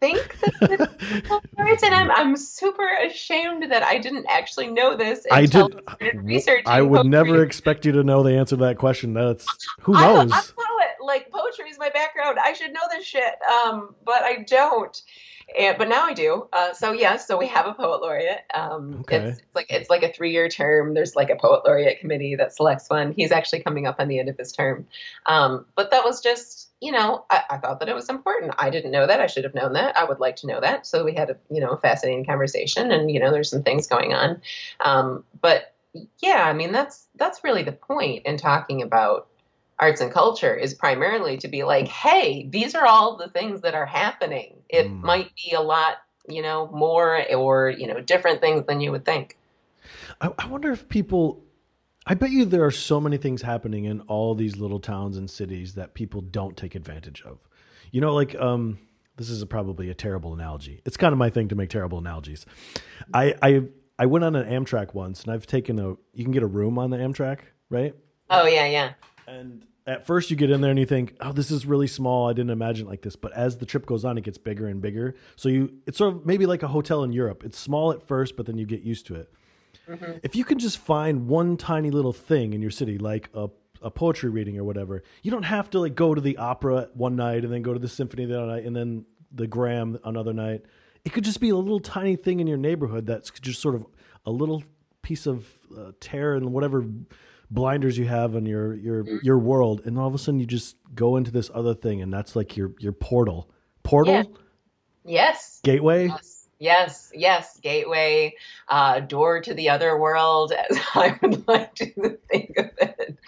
[0.02, 0.90] I think that
[1.58, 5.80] it's and I'm, I'm super ashamed that I didn't actually know this I until did.
[5.86, 7.10] I researching I would poetry.
[7.10, 9.14] never expect you to know the answer to that question.
[9.14, 9.46] That's
[9.80, 10.30] who knows.
[10.32, 10.96] I'm a poet.
[11.00, 12.38] Like poetry is my background.
[12.42, 15.00] I should know this shit, um, but I don't.
[15.56, 16.48] And, but now I do.
[16.52, 18.42] Uh, so yes, so we have a poet laureate.
[18.52, 19.18] Um, Okay.
[19.18, 20.94] it's, it's like it's like a three-year term.
[20.94, 23.12] There's like a poet laureate committee that selects one.
[23.12, 24.86] He's actually coming up on the end of his term.
[25.26, 28.54] Um, but that was just, you know, I, I thought that it was important.
[28.58, 29.20] I didn't know that.
[29.20, 29.96] I should have known that.
[29.96, 30.84] I would like to know that.
[30.86, 33.86] So we had a, you know, a fascinating conversation, and you know, there's some things
[33.86, 34.42] going on.
[34.80, 35.74] Um, but
[36.18, 39.28] yeah, I mean, that's that's really the point in talking about
[39.78, 43.74] arts and culture is primarily to be like, hey, these are all the things that
[43.74, 44.56] are happening.
[44.68, 45.02] It Mm.
[45.02, 45.96] might be a lot,
[46.28, 49.36] you know, more or you know, different things than you would think.
[50.20, 51.42] I, I wonder if people.
[52.08, 55.28] I bet you there are so many things happening in all these little towns and
[55.28, 57.40] cities that people don't take advantage of.
[57.90, 58.78] You know, like um,
[59.16, 60.82] this is a, probably a terrible analogy.
[60.84, 62.46] It's kind of my thing to make terrible analogies.
[63.12, 63.62] I I
[63.98, 65.96] I went on an Amtrak once, and I've taken a.
[66.14, 67.94] You can get a room on the Amtrak, right?
[68.30, 68.92] Oh yeah, yeah.
[69.26, 72.28] And at first you get in there and you think, "Oh, this is really small.
[72.28, 74.66] I didn't imagine it like this." But as the trip goes on, it gets bigger
[74.66, 75.14] and bigger.
[75.36, 77.44] So you it's sort of maybe like a hotel in Europe.
[77.44, 79.32] It's small at first, but then you get used to it.
[80.22, 83.48] If you can just find one tiny little thing in your city like a
[83.82, 87.14] a poetry reading or whatever, you don't have to like go to the opera one
[87.14, 90.32] night and then go to the symphony the other night and then the Graham another
[90.32, 90.62] night.
[91.04, 93.86] It could just be a little tiny thing in your neighborhood that's just sort of
[94.24, 94.64] a little
[95.02, 96.84] piece of uh, tear and whatever
[97.50, 100.76] blinders you have on your your your world, and all of a sudden you just
[100.94, 103.50] go into this other thing, and that's like your your portal,
[103.82, 104.22] portal, Yeah.
[105.04, 105.60] Yes.
[105.62, 106.08] gateway.
[106.08, 106.32] Yes.
[106.58, 108.34] Yes, yes, gateway,
[108.66, 113.18] uh, door to the other world, as I would like to think of it.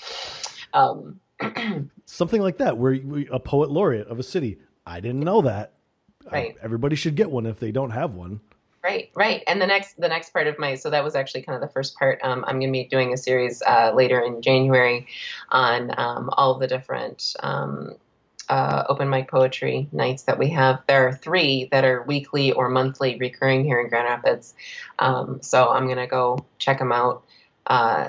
[0.73, 1.21] Um,
[2.07, 4.59] something like that, where you, a poet laureate of a city.
[4.87, 5.75] I didn't know that.
[6.33, 6.57] Right.
[6.63, 8.41] everybody should get one if they don't have one.
[8.89, 9.43] Right, right.
[9.47, 11.71] And the next, the next part of my, so that was actually kind of the
[11.71, 12.21] first part.
[12.23, 15.07] Um, I'm going to be doing a series uh, later in January
[15.51, 17.97] on um, all the different um,
[18.49, 20.81] uh, open mic poetry nights that we have.
[20.87, 24.55] There are three that are weekly or monthly recurring here in Grand Rapids.
[24.99, 27.25] Um, so I'm going to go check them out.
[27.67, 28.09] Uh,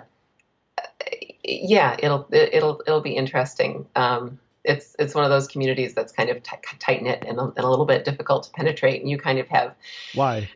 [1.44, 3.86] yeah, it'll it'll it'll be interesting.
[3.98, 7.54] Um, it's it's one of those communities that's kind of t- tight knit and, a-
[7.56, 9.76] and a little bit difficult to penetrate, and you kind of have
[10.14, 10.48] Why?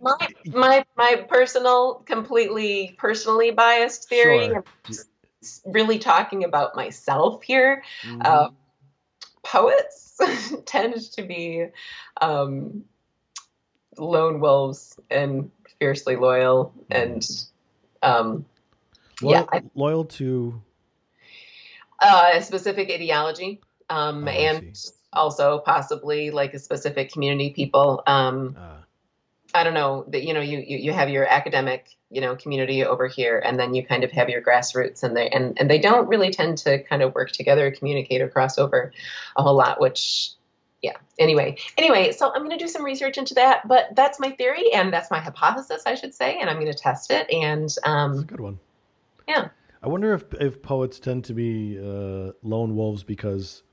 [0.00, 4.48] My my my personal, completely personally biased theory.
[4.48, 4.64] Sure.
[5.66, 7.82] Really talking about myself here.
[8.04, 8.20] Mhm.
[8.24, 8.48] Uh,
[9.42, 10.18] poets
[10.66, 11.66] tend to be
[12.20, 12.84] um,
[13.98, 17.28] lone wolves and fiercely loyal, and
[18.02, 18.44] um,
[19.20, 20.62] loyal, yeah, I- loyal to.
[22.00, 24.76] uh, a specific ideology, um, Oh, and.
[25.12, 28.02] Also possibly like a specific community people.
[28.06, 28.76] Um, Uh,
[29.54, 32.84] I don't know that you know you, you you have your academic you know community
[32.84, 35.78] over here, and then you kind of have your grassroots, and they and and they
[35.78, 38.92] don't really tend to kind of work together, communicate, or cross over
[39.36, 39.78] a whole lot.
[39.80, 40.30] Which,
[40.80, 40.96] yeah.
[41.18, 44.72] Anyway, anyway, so I'm going to do some research into that, but that's my theory,
[44.72, 47.78] and that's my hypothesis, I should say, and I'm going to test it, and That's
[47.84, 48.58] a um, good one.
[49.28, 49.48] yeah.
[49.82, 53.64] I wonder if if poets tend to be uh, lone wolves because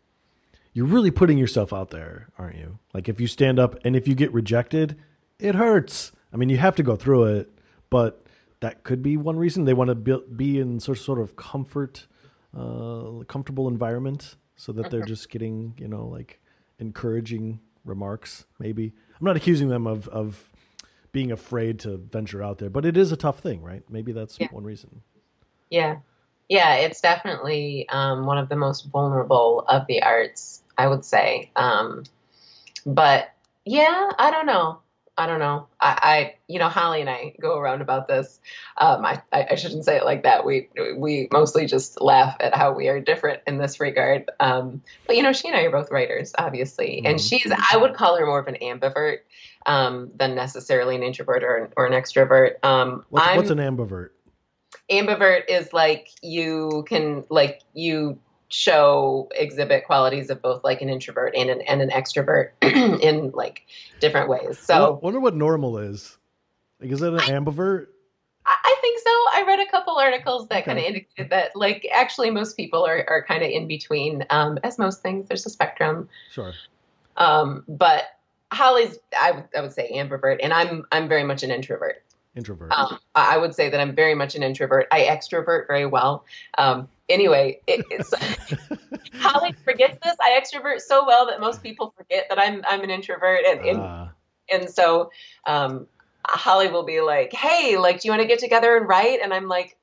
[0.80, 2.80] you're really putting yourself out there, aren't you?
[2.94, 4.96] Like if you stand up and if you get rejected,
[5.38, 6.14] it hurts.
[6.32, 7.52] I mean, you have to go through it,
[7.90, 8.24] but
[8.62, 12.08] that could be one reason they want to be, in sort sort of comfort,
[12.58, 16.40] uh, comfortable environment, so that they're just getting you know like
[16.80, 18.46] encouraging remarks.
[18.58, 20.50] Maybe I'm not accusing them of of
[21.12, 23.84] being afraid to venture out there, but it is a tough thing, right?
[23.90, 24.48] Maybe that's Yeah.
[24.52, 25.02] one reason.
[25.70, 25.98] Yeah.
[26.48, 31.52] Yeah, it's definitely um, one of the most vulnerable of the arts, I would say.
[31.58, 32.06] Um,
[32.86, 33.30] but
[33.66, 34.80] yeah, I don't know.
[35.18, 35.68] I don't know.
[35.82, 38.40] I, I, you know, Holly and I go around about this.
[38.78, 40.46] Um, I, I shouldn't say it like that.
[40.46, 44.32] We, we mostly just laugh at how we are different in this regard.
[44.40, 47.30] Um, but you know, she and I are both writers, obviously, and Mhm.
[47.30, 47.52] she's.
[47.52, 49.18] I would call her more of an ambivert
[49.66, 52.64] um, than necessarily an introvert or, or an extrovert.
[52.64, 54.12] Um, What's, what's an ambivert?
[54.90, 61.36] ambivert is like you can like you show exhibit qualities of both like an introvert
[61.36, 62.52] and an and an extrovert
[63.02, 63.64] in like
[64.00, 64.58] different ways.
[64.60, 66.18] I So wonder what normal is.
[66.82, 67.88] Like, is that an ambivert?
[68.46, 69.10] I, I think so.
[69.34, 70.66] I read a couple articles that Okay.
[70.66, 74.26] kind of indicated that like actually most people are, are kind of in between.
[74.30, 76.10] Um, as most things, there's a spectrum.
[76.32, 76.54] Sure.
[77.18, 78.06] Um, but
[78.52, 82.04] Holly's I would I would say ambivert, and I'm I'm very much an introvert.
[82.40, 82.72] Introvert.
[82.72, 84.88] Um, I would say that I'm very much an introvert.
[84.94, 86.24] I extrovert very well.
[86.58, 88.14] Um, anyway, it, it's
[89.20, 90.16] Holly forgets this.
[90.22, 93.80] I extrovert so well that most people forget that I'm I'm an introvert, and and,
[93.80, 94.12] Ah,
[94.50, 95.12] and so
[95.46, 95.88] um,
[96.26, 99.34] Holly will be like, "Hey, like, do you want to get together and write?" And
[99.34, 99.78] I'm like,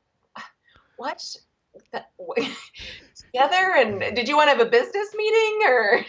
[0.97, 1.23] "What?
[1.93, 2.11] That,
[3.33, 3.75] together?
[3.77, 6.05] And did you want to have a business meeting or?"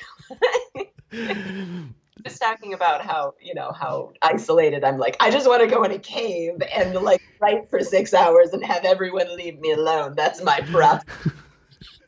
[2.25, 5.83] just talking about how you know how isolated I'm like I just want to go
[5.83, 10.13] in a cave and like write for six hours and have everyone leave me alone.
[10.15, 11.01] That's my problem.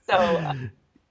[0.08, 0.54] so uh,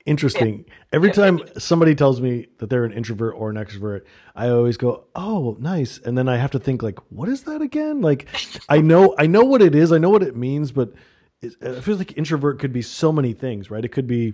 [0.08, 0.64] Interesting.
[0.90, 5.04] Every time somebody tells me that they're an introvert or an extrovert, I always go,
[5.14, 8.26] "Oh, nice," and then I have to think like, "What is that again?" Like,
[8.70, 10.94] I know, I know what it is, I know what it means, but
[11.42, 13.84] it, it feels like introvert could be so many things, right?
[13.84, 14.32] It could be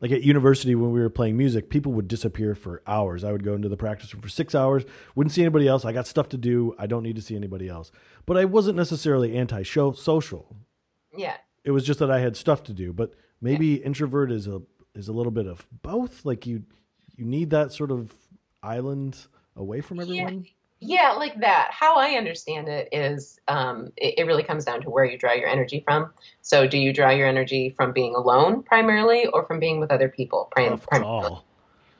[0.00, 3.22] like at university when we were playing music, people would disappear for hours.
[3.24, 4.84] I would go into the practice room for six hours,
[5.14, 5.84] wouldn't see anybody else.
[5.84, 6.74] I got stuff to do.
[6.78, 7.92] I don't need to see anybody else.
[8.26, 10.56] But I wasn't necessarily anti-show social.
[11.16, 12.92] yeah, It was just that I had stuff to do.
[12.92, 14.62] But maybe introvert is a
[14.94, 16.24] is a little bit of both.
[16.24, 16.64] Like you
[17.16, 18.14] you need that sort of
[18.62, 19.26] island
[19.56, 20.38] away from everyone.
[20.44, 20.50] yeah,
[21.16, 21.68] like that.
[21.72, 25.32] How I understand it is, um, it, it really comes down to where you draw
[25.32, 26.12] your energy from.
[26.42, 30.08] So, do you draw your energy from being alone primarily, or from being with other
[30.08, 30.48] people?
[30.50, 31.42] Prim- Tough primarily?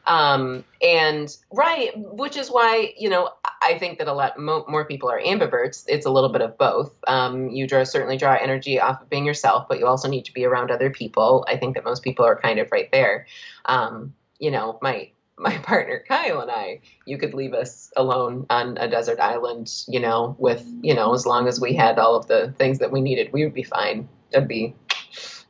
[0.06, 3.30] um and right which is why you know
[3.62, 6.56] i think that a lot mo- more people are ambiverts it's a little bit of
[6.56, 10.24] both um you draw certainly draw energy off of being yourself but you also need
[10.24, 13.26] to be around other people i think that most people are kind of right there
[13.66, 15.10] um you know my
[15.40, 20.00] my partner Kyle and I, you could leave us alone on a desert island, you
[20.00, 23.00] know, with, you know, as long as we had all of the things that we
[23.00, 24.08] needed, we would be fine.
[24.30, 24.74] That'd be,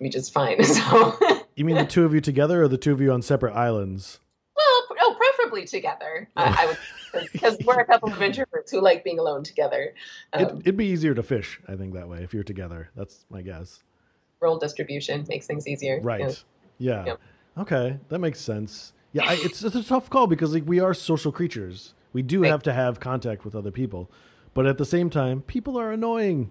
[0.01, 0.62] be just fine.
[0.64, 1.18] So,
[1.57, 4.20] You mean the two of you together or the two of you on separate islands?
[4.57, 6.28] Well, pr- oh, preferably together.
[6.36, 9.93] I, I would, because we're a couple of introverts who like being alone together.
[10.34, 12.91] It, Um, it'd be easier to fish, I think, that way if you're together.
[12.97, 13.82] That's my guess.
[14.41, 16.01] role distribution makes things easier.
[16.01, 16.43] Right.
[16.78, 17.05] Yeah.
[17.05, 17.14] Yeah.
[17.59, 18.93] Okay, that makes sense.
[19.12, 21.94] Yeah, I, it's it's a tough call because like we are social creatures.
[22.12, 22.50] We do Right.
[22.50, 24.11] have to have contact with other people,
[24.54, 26.50] but at the same time, people are annoying.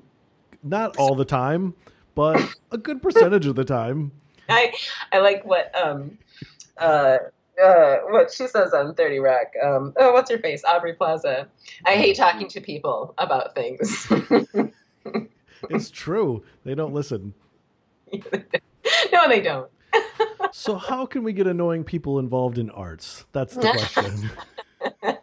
[0.64, 1.74] Not all the time,
[2.16, 2.41] but
[2.72, 4.12] a good percentage of the time.
[4.49, 4.74] I
[5.14, 6.18] I like what um
[6.78, 7.18] uh.
[7.62, 9.47] Uh, what she says on 30 Rock.
[9.62, 10.64] Um, oh, what's her face?
[10.64, 11.45] Aubrey Plaza.
[11.86, 14.10] I hate talking to people about things.
[15.70, 16.43] It's true.
[16.64, 17.34] They don't listen.
[18.14, 19.70] no, they don't.
[20.52, 23.26] So how can we get annoying people involved in arts?
[23.32, 24.32] That's the question.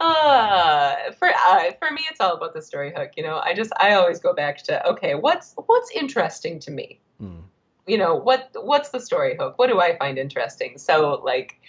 [0.00, 3.72] uh for uh, for me it's all about the story hook you know i just
[3.78, 7.40] i always go back to okay what's what's interesting to me Hmm.
[7.86, 11.60] you know what what's the story hook what do i find interesting so like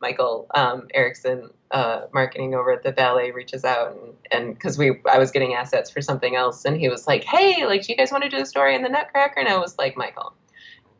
[0.00, 5.00] michael um, erickson uh, marketing over at the ballet reaches out and and because we
[5.10, 7.96] i was getting assets for something else and he was like hey like do you
[7.96, 10.32] guys want to do a story in the nutcracker and i was like michael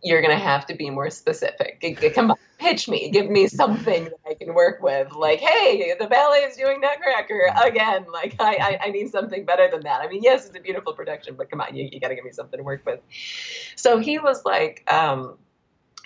[0.04, 1.82] you're gonna have to be more specific.
[2.14, 3.10] Come on pitch me.
[3.10, 5.12] Give me something that i can work with.
[5.12, 8.06] Like hey the ballet is doing nutcracker again.
[8.12, 10.00] Like i i, I need something better than that.
[10.00, 12.30] I mean yes it's a beautiful production but come on you, you gotta give me
[12.32, 13.00] something to work with.
[13.76, 15.36] So he was like, um,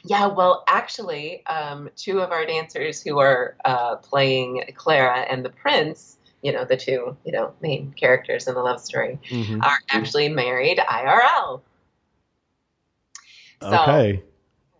[0.04, 5.50] yeah, well, actually, um, two of our dancers who are uh, playing Clara and the
[5.50, 9.62] Prince, you know, the two, you know, main characters in the love story, Mhm.
[9.62, 11.62] are actually married IRL.
[13.60, 14.22] So, okay.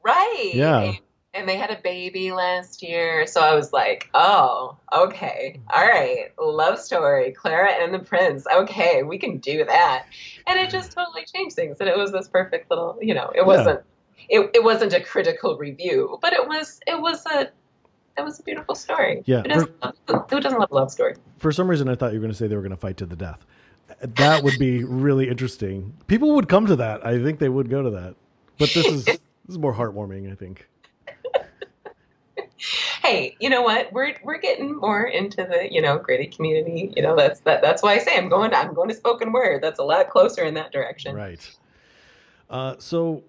[0.05, 0.51] Right.
[0.55, 0.93] Yeah.
[1.35, 3.26] And they had a baby last year.
[3.26, 5.61] So I was like, oh, okay.
[5.72, 6.33] All right.
[6.41, 7.33] Love story.
[7.33, 8.47] Clara and the Prince.
[8.53, 10.07] Okay, we can do that.
[10.47, 11.76] And it just totally changed things.
[11.81, 13.81] And it was this perfect little, you know, it wasn't
[14.29, 17.49] it, it wasn't a critical review, but it was it was a
[18.16, 19.22] it was a beautiful story.
[19.26, 19.43] Yeah.
[19.43, 19.95] Who doesn't, love,
[20.31, 21.14] who doesn't love a love story?
[21.39, 22.97] For some reason, I thought you were going to say they were going to fight
[22.97, 23.47] to the death.
[24.01, 25.95] That would be really interesting.
[26.09, 27.07] People would come to that.
[27.07, 28.16] I think they would go to that.
[28.59, 30.31] But this is this is more heartwarming.
[30.31, 30.69] I think.
[33.03, 33.93] hey, you know what?
[33.93, 36.93] We're we're getting more into the you know gritty community.
[36.97, 39.33] You know that's that that's why I say I'm going to, I'm going to spoken
[39.33, 39.63] word.
[39.63, 41.15] That's a lot closer in that direction.
[41.15, 41.57] Right.
[42.51, 43.25] Uh, so,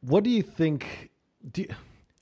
[0.00, 1.10] what do you think?
[1.50, 1.68] Do you,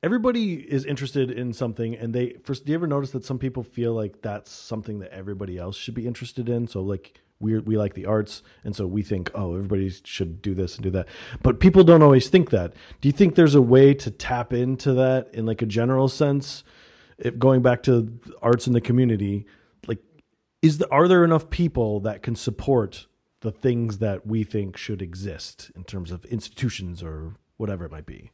[0.03, 2.67] everybody is interested in something, and they first.
[2.67, 5.95] Do you ever notice that some people feel like that's something that everybody else should
[5.95, 6.67] be interested in?
[6.67, 10.55] So, like we we like the arts, and so we think, oh, everybody should do
[10.55, 11.09] this and do that.
[11.43, 12.73] But people don't always think that.
[13.01, 16.65] Do you think there's a way to tap into that in like a general sense?
[17.19, 19.47] If going back to arts in the community,
[19.87, 20.03] like,
[20.63, 23.07] is the are there enough people that can support
[23.41, 28.07] the things that we think should exist in terms of institutions or whatever it might
[28.07, 28.31] be?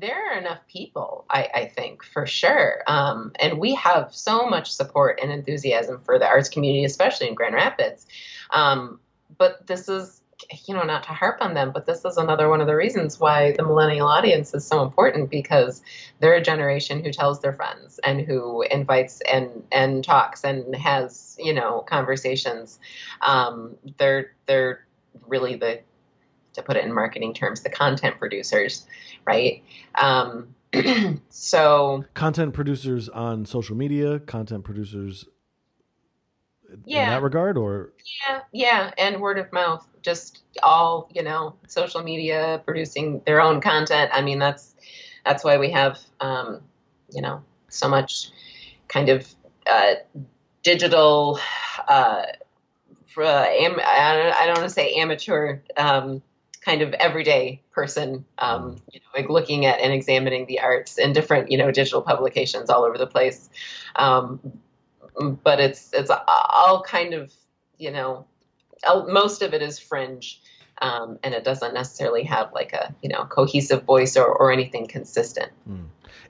[0.00, 2.82] There are enough people, I, I think, for sure.
[2.86, 7.34] Um, and we have so much support and enthusiasm for the arts community, especially in
[7.34, 8.06] Grand Rapids.
[8.50, 8.98] Um,
[9.36, 10.22] but this is,
[10.66, 13.20] you know, not to harp on them, but this is another one of the reasons
[13.20, 15.82] why the millennial audience is so important because
[16.18, 21.36] they're a generation who tells their friends and who invites and and talks and has,
[21.38, 22.80] you know, conversations.
[23.20, 24.86] Um, they're they're
[25.26, 25.80] really the
[26.54, 28.86] to put it in marketing terms, the content producers,
[29.26, 29.62] right?
[29.94, 30.54] Um,
[31.28, 35.26] so content producers on social media, content producers
[36.84, 37.04] yeah.
[37.04, 37.92] in that regard, or
[38.28, 43.60] yeah, yeah, and word of mouth, just all you know, social media producing their own
[43.60, 44.10] content.
[44.12, 44.74] I mean, that's
[45.24, 46.60] that's why we have um,
[47.10, 48.30] you know so much
[48.88, 49.26] kind of
[49.66, 49.94] uh,
[50.62, 51.40] digital.
[51.86, 52.22] Uh,
[53.16, 55.58] uh, I don't, I don't want to say amateur.
[55.76, 56.22] Um,
[56.60, 61.12] kind of everyday person, um, you know, like looking at and examining the arts in
[61.12, 63.48] different, you know, digital publications all over the place.
[63.96, 64.40] Um,
[65.42, 67.32] but it's it's all kind of,
[67.78, 68.26] you know,
[69.08, 70.40] most of it is fringe,
[70.80, 74.86] um, and it doesn't necessarily have like a you know cohesive voice or, or anything
[74.86, 75.50] consistent.
[75.68, 75.86] Mm.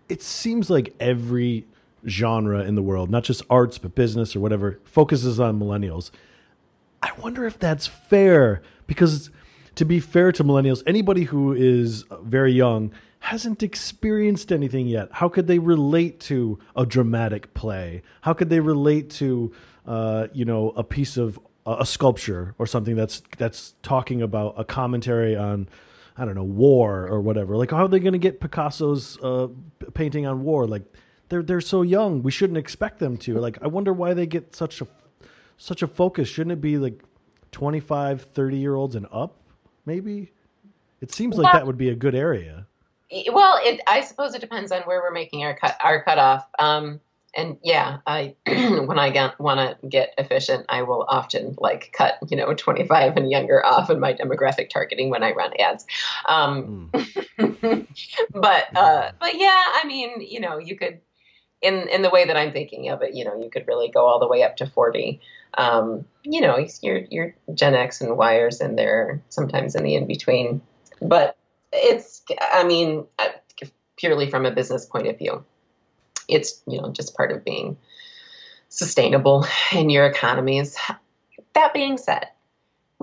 [0.08, 1.66] It seems like every
[2.06, 6.10] genre in the world, not just arts but business or whatever, focuses on millennials.
[7.02, 9.30] I wonder if that's fair because
[9.76, 15.08] to be fair to millennials, anybody who is very young hasn't experienced anything yet.
[15.12, 18.02] How could they relate to a dramatic play?
[18.22, 19.52] How could they relate to,
[19.86, 24.54] uh, you know, a piece of uh, a sculpture or something that's that's talking about
[24.56, 25.68] a commentary on,
[26.16, 27.56] I don't know, war or whatever.
[27.56, 29.48] Like, how are they going to get Picasso's uh,
[29.94, 30.66] painting on war?
[30.66, 30.82] Like,
[31.28, 32.22] they're they're so young.
[32.22, 33.38] We shouldn't expect them to.
[33.38, 34.88] Like, I wonder why they get such a
[35.58, 36.28] such a focus.
[36.28, 37.02] Shouldn't it be like
[37.52, 39.39] 25, 30 year olds and up?
[39.86, 40.32] Maybe
[41.00, 42.66] it seems like that would be a good area.
[43.32, 46.46] well it, i suppose it depends on where we're making our cut our cutoff.
[46.58, 47.00] Um,
[47.36, 52.36] and yeah i when i want to get efficient i will often like cut you
[52.36, 55.86] know 25 and younger off in my demographic targeting when i run ads.
[56.28, 57.86] Um, mm.
[58.32, 61.00] but uh, but yeah i mean you know you could
[61.62, 64.06] in in the way that i'm thinking of it you know you could really go
[64.06, 65.20] all the way up to 40
[65.54, 70.60] um, you know, your your Gen X and Yers they're sometimes in the in between.
[71.00, 71.36] But
[71.72, 72.22] it's,
[72.52, 73.06] I mean,
[73.96, 75.44] purely from a business point of view,
[76.28, 77.76] it's you know just part of being
[78.68, 80.76] sustainable in your economies.
[81.54, 82.28] That being said,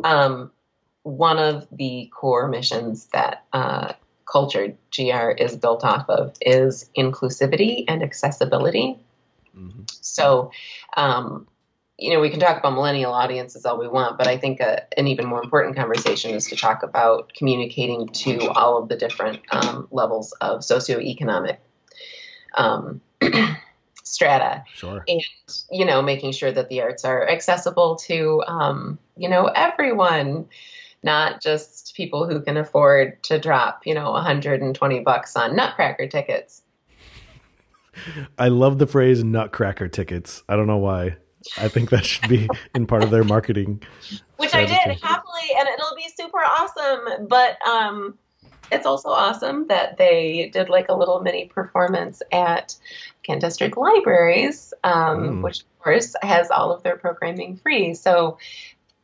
[0.03, 0.51] um,
[1.03, 3.93] one of the core missions that uh,
[4.25, 8.99] Culture GR is built off of is inclusivity and accessibility.
[9.57, 9.83] Mm-hmm.
[10.01, 10.51] So,
[10.95, 11.47] um,
[11.97, 14.83] you know, we can talk about millennial audiences all we want, but I think a,
[14.99, 19.39] an even more important conversation is to talk about communicating to all of the different
[19.51, 21.57] um, levels of socioeconomic
[22.55, 23.01] um,
[24.03, 24.63] strata.
[24.75, 25.03] Sure.
[25.07, 25.21] And,
[25.71, 30.45] you know, making sure that the arts are accessible to, um, you know, everyone,
[31.01, 36.61] not just people who can afford to drop, you know, 120 bucks on Nutcracker tickets.
[38.37, 40.43] I love the phrase Nutcracker tickets.
[40.47, 41.17] I don't know why.
[41.57, 43.81] I think that should be in part of their marketing.
[44.37, 44.73] Which strategy.
[44.73, 47.27] I did happily, and it'll be super awesome.
[47.27, 48.17] But um,
[48.71, 52.75] it's also awesome that they did like a little mini performance at
[53.23, 55.41] Kent District Libraries, um, mm.
[55.43, 57.93] which of course has all of their programming free.
[57.93, 58.37] So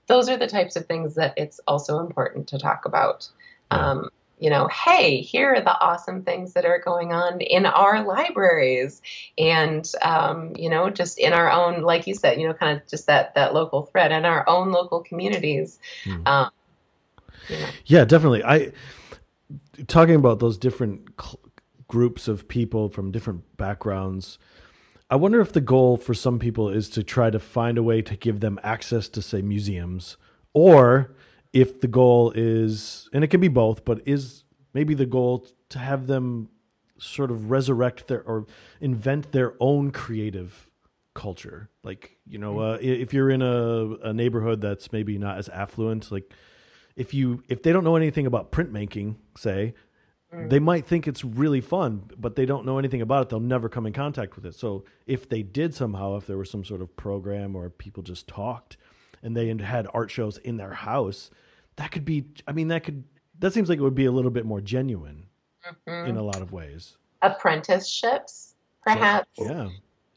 [0.07, 3.27] those are the types of things that it's also important to talk about.
[3.71, 4.09] Um,
[4.43, 9.01] you know, hey, here are the awesome things that are going on in our libraries,
[9.37, 12.85] and um, you know, just in our own, like you said, you know, kind of
[12.85, 15.79] just that that local thread in our own local communities.
[16.03, 16.27] Mm.
[16.27, 16.51] Um,
[17.47, 17.67] you know.
[17.85, 18.43] Yeah, definitely.
[18.43, 18.73] I
[19.87, 21.39] talking about those different cl-
[21.87, 24.37] groups of people from different backgrounds.
[25.09, 28.01] I wonder if the goal for some people is to try to find a way
[28.01, 30.17] to give them access to, say, museums,
[30.53, 31.15] or
[31.53, 34.43] if the goal is, and it can be both, but is
[34.73, 36.49] maybe the goal to have them
[36.97, 38.45] sort of resurrect their or
[38.81, 40.69] invent their own creative
[41.13, 41.69] culture.
[41.83, 46.11] Like, you know, uh, if you're in a, a neighborhood that's maybe not as affluent,
[46.11, 46.33] like
[46.95, 49.75] if you if they don't know anything about printmaking, say,
[50.33, 50.49] mm.
[50.49, 53.29] they might think it's really fun, but they don't know anything about it.
[53.29, 54.55] They'll never come in contact with it.
[54.55, 58.27] So if they did somehow, if there was some sort of program or people just
[58.27, 58.77] talked
[59.23, 61.31] and they had art shows in their house,
[61.77, 62.25] that could be.
[62.47, 63.03] I mean, that could.
[63.39, 65.25] That seems like it would be a little bit more genuine
[65.65, 66.09] mm-hmm.
[66.09, 66.97] in a lot of ways.
[67.21, 69.27] Apprenticeships, perhaps.
[69.37, 69.69] So, yeah.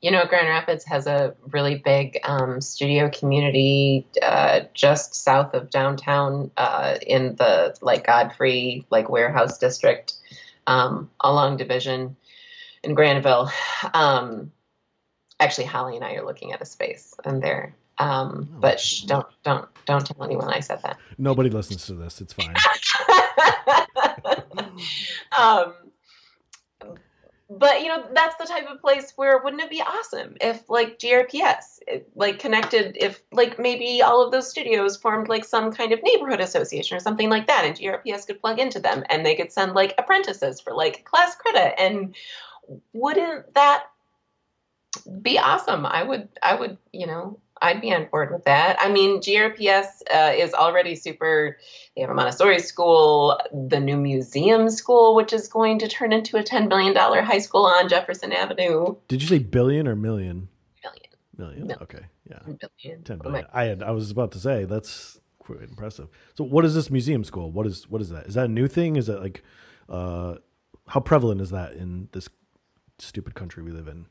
[0.02, 5.70] You know, Grand Rapids has a really big um, studio community uh, just south of
[5.70, 10.14] downtown uh, in the like Godfrey like warehouse district
[10.66, 12.16] um, along Division
[12.84, 13.50] in Grandville.
[13.94, 14.52] Um,
[15.40, 19.02] actually, Holly and I are looking at a space, and they're um, oh, but shh,
[19.02, 20.98] don't don't don't tell anyone I said that.
[21.18, 22.20] Nobody listens to this.
[22.20, 22.54] It's fine.
[25.38, 25.74] um,
[27.48, 30.98] but you know that's the type of place where wouldn't it be awesome if like
[30.98, 31.78] grps
[32.14, 36.40] like connected if like maybe all of those studios formed like some kind of neighborhood
[36.40, 39.74] association or something like that and grps could plug into them and they could send
[39.74, 42.16] like apprentices for like class credit and
[42.92, 43.84] wouldn't that
[45.22, 48.76] be awesome i would i would you know I'd be on board with that.
[48.80, 51.58] I mean, GRPS uh, is already super.
[51.94, 56.36] They have a Montessori school, the new museum school, which is going to turn into
[56.36, 58.96] a $10 billion high school on Jefferson Avenue.
[59.08, 60.48] Did you say billion or million?
[60.84, 61.02] Million.
[61.36, 61.60] Million.
[61.62, 61.82] million.
[61.82, 62.06] Okay.
[62.28, 62.38] Yeah.
[62.44, 63.02] Billion.
[63.02, 63.46] 10 billion.
[63.52, 63.82] I had.
[63.82, 66.08] I was about to say that's quite impressive.
[66.34, 67.50] So, what is this museum school?
[67.50, 68.26] What is what is that?
[68.26, 68.96] Is that a new thing?
[68.96, 69.42] Is that like,
[69.88, 70.36] uh,
[70.88, 72.28] how prevalent is that in this
[72.98, 74.06] stupid country we live in?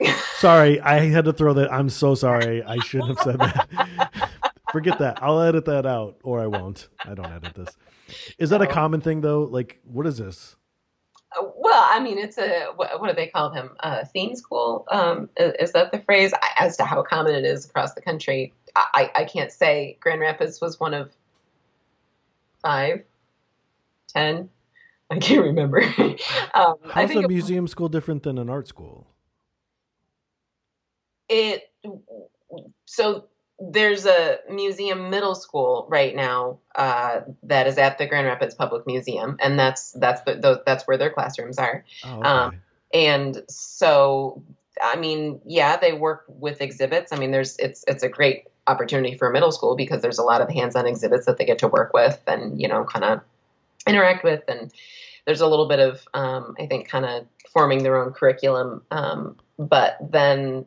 [0.44, 1.72] sorry, I had to throw that.
[1.72, 2.62] I'm so sorry.
[2.62, 4.30] I shouldn't have said that.
[4.72, 5.22] Forget that.
[5.22, 6.88] I'll edit that out, or I won't.
[7.02, 7.76] I don't edit this.
[8.38, 9.44] Is that a common thing though?
[9.44, 10.56] Like, what is this?
[11.34, 13.70] Uh, well, I mean, it's a what, what do they call them?
[13.80, 14.84] Uh, theme school.
[14.90, 16.34] Um, is, is, that the phrase?
[16.58, 19.96] As to how common it is across the country, I, I can't say.
[20.00, 21.10] Grand Rapids was one of
[22.60, 23.02] five,
[24.08, 24.50] ten.
[25.10, 25.82] I can't remember.
[26.54, 29.06] um, How's a museum school different than an art school?
[31.28, 31.70] It
[32.86, 33.26] so
[33.60, 38.86] there's a museum middle school right now uh, that is at the Grand Rapids Public
[38.86, 41.84] Museum, and that's that's the, those, that's where their classrooms are.
[42.04, 42.28] Oh, okay.
[42.28, 42.60] um,
[42.92, 44.42] and so,
[44.82, 47.12] I mean, yeah, they work with exhibits.
[47.12, 50.22] I mean, there's it's it's a great opportunity for a middle school because there's a
[50.22, 53.20] lot of hands-on exhibits that they get to work with and you know kind of
[53.86, 54.72] interact with, and
[55.26, 58.82] there's a little bit of um, I think kind of forming their own curriculum.
[58.90, 60.66] Um, but then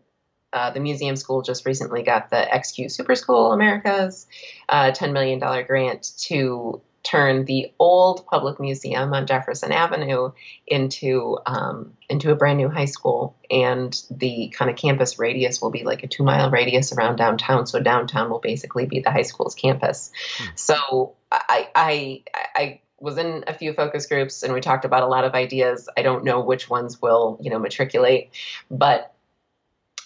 [0.54, 4.28] uh, the museum school just recently got the XQ Super School Americas
[4.70, 10.32] uh, $10 million grant to turn the old public museum on Jefferson Avenue
[10.66, 15.70] into um, into a brand new high school, and the kind of campus radius will
[15.70, 17.66] be like a two mile radius around downtown.
[17.66, 20.12] So downtown will basically be the high school's campus.
[20.38, 20.46] Hmm.
[20.56, 22.24] So I, I
[22.56, 25.88] I was in a few focus groups, and we talked about a lot of ideas.
[25.96, 28.32] I don't know which ones will you know matriculate,
[28.70, 29.14] but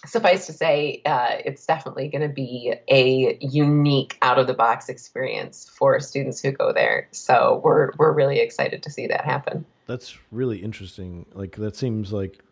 [0.06, 4.88] suffice to say, uh, it's definitely going to be a unique out of the box
[4.88, 7.08] experience for students who go there.
[7.12, 9.64] So we're we're really excited to see that happen.
[9.86, 11.26] That's really interesting.
[11.32, 12.42] Like that seems like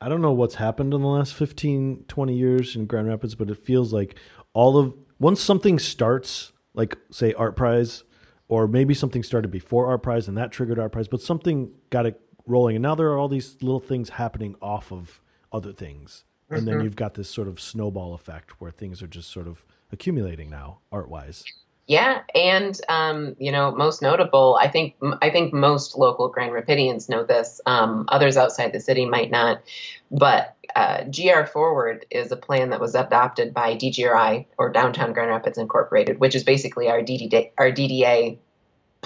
[0.00, 3.50] I don't know what's happened in the last 15 20 years in Grand Rapids, but
[3.50, 4.16] it feels like
[4.52, 8.04] all of once something starts like say Art Prize
[8.48, 12.06] or maybe something started before Art Prize and that triggered Art Prize, but something got
[12.06, 15.20] it rolling and now there are all these little things happening off of
[15.52, 16.66] other things and mm-hmm.
[16.66, 20.50] then you've got this sort of snowball effect where things are just sort of accumulating
[20.50, 21.44] now art wise
[21.86, 27.08] yeah and um, you know most notable i think i think most local grand rapidians
[27.08, 29.62] know this um, others outside the city might not
[30.10, 35.30] but uh, gr forward is a plan that was adopted by dgri or downtown grand
[35.30, 38.38] rapids incorporated which is basically our dda, our DDA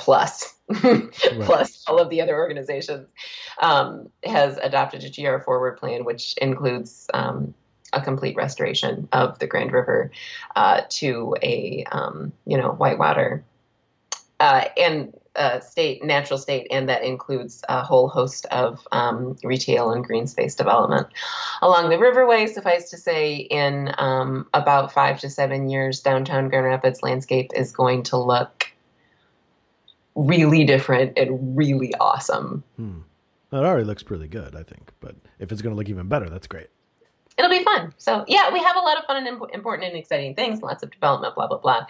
[0.00, 1.12] plus right.
[1.42, 3.06] plus all of the other organizations
[3.60, 7.54] um, has adopted a GR forward plan, which includes um,
[7.92, 10.10] a complete restoration of the Grand River
[10.56, 13.44] uh, to a um, you know whitewater.
[14.38, 19.92] Uh, and uh, state, natural state, and that includes a whole host of um, retail
[19.92, 21.08] and green space development
[21.60, 22.48] along the riverway.
[22.48, 27.70] Suffice to say, in um, about five to seven years, downtown Grand Rapids landscape is
[27.70, 28.59] going to look
[30.14, 32.64] really different and really awesome.
[32.76, 32.98] Hmm.
[33.50, 34.90] Well, it already looks pretty good, I think.
[35.00, 36.68] But if it's going to look even better, that's great.
[37.36, 37.94] It'll be fun.
[37.96, 40.82] So, yeah, we have a lot of fun and imp- important and exciting things, lots
[40.82, 41.86] of development, blah, blah, blah,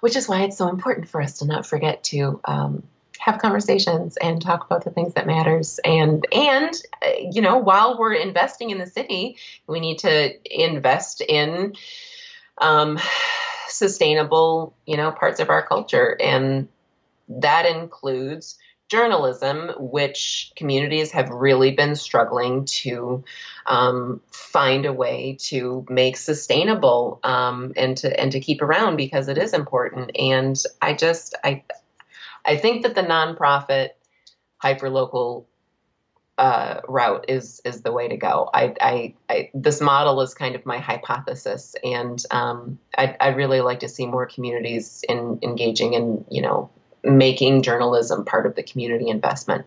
[0.00, 2.84] which is why it's so important for us to not forget to um,
[3.22, 6.74] have conversations and talk about the things that matters and and
[7.06, 9.36] uh, you know while we're investing in the city
[9.68, 11.72] we need to invest in
[12.58, 12.98] um,
[13.68, 16.68] sustainable you know parts of our culture and
[17.28, 18.58] that includes
[18.88, 23.24] journalism, which communities have really been struggling to
[23.64, 29.28] um, find a way to make sustainable um, and to and to keep around because
[29.28, 30.10] it is important.
[30.18, 31.64] And I just I
[32.44, 33.90] I think that the nonprofit
[34.62, 35.46] hyperlocal
[36.38, 38.50] uh, route is is the way to go.
[38.52, 43.60] I, I, I, this model is kind of my hypothesis, and um, I, I really
[43.60, 46.70] like to see more communities in engaging in you know
[47.04, 49.66] making journalism part of the community investment.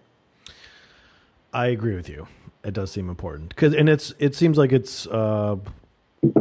[1.54, 2.28] I agree with you.
[2.64, 5.58] It does seem important because, and it's it seems like it's uh,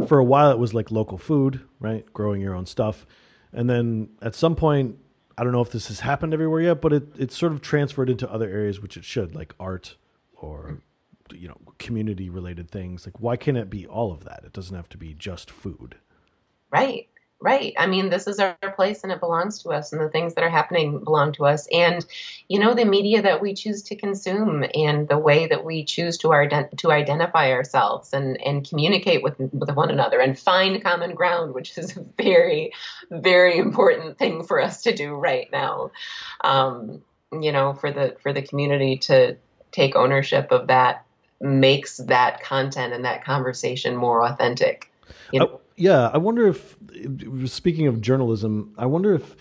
[0.07, 2.11] for a while it was like local food, right?
[2.13, 3.05] Growing your own stuff,
[3.53, 4.97] and then at some point,
[5.37, 8.09] I don't know if this has happened everywhere yet, but it it's sort of transferred
[8.09, 9.97] into other areas, which it should, like art
[10.35, 10.79] or
[11.31, 13.05] you know community related things.
[13.05, 14.41] Like, why can't it be all of that?
[14.45, 15.95] It doesn't have to be just food.
[16.71, 17.07] Right
[17.41, 17.73] right.
[17.77, 20.43] I mean, this is our place and it belongs to us, and the things that
[20.43, 21.67] are happening belong to us.
[21.71, 22.05] And,
[22.47, 26.17] you know, the media that we choose to consume and the way that we choose
[26.19, 31.13] to, ident- to identify ourselves and, and communicate with, with one another and find common
[31.13, 32.71] ground, which is a very,
[33.11, 35.91] very important thing for us to do right now.
[36.43, 39.35] Um, you know, for the for the community to
[39.71, 41.05] take ownership of that
[41.41, 44.91] makes that content and that conversation more authentic.
[45.31, 45.61] You know?
[45.75, 46.77] Yeah, I wonder if,
[47.45, 49.35] speaking of journalism, I wonder if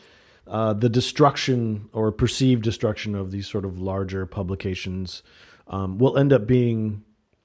[0.46, 5.22] uh, the destruction or perceived destruction of these sort of larger publications
[5.68, 7.02] um, will end up being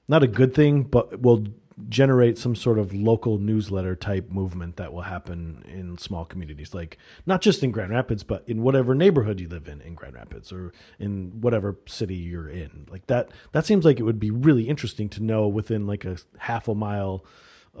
[0.08, 1.46] not a good thing, but will
[1.88, 6.98] generate some sort of local newsletter type movement that will happen in small communities like
[7.24, 10.52] not just in grand rapids but in whatever neighborhood you live in in grand rapids
[10.52, 12.86] or in whatever city you're in.
[12.90, 16.18] Like that that seems like it would be really interesting to know within like a
[16.38, 17.24] half a mile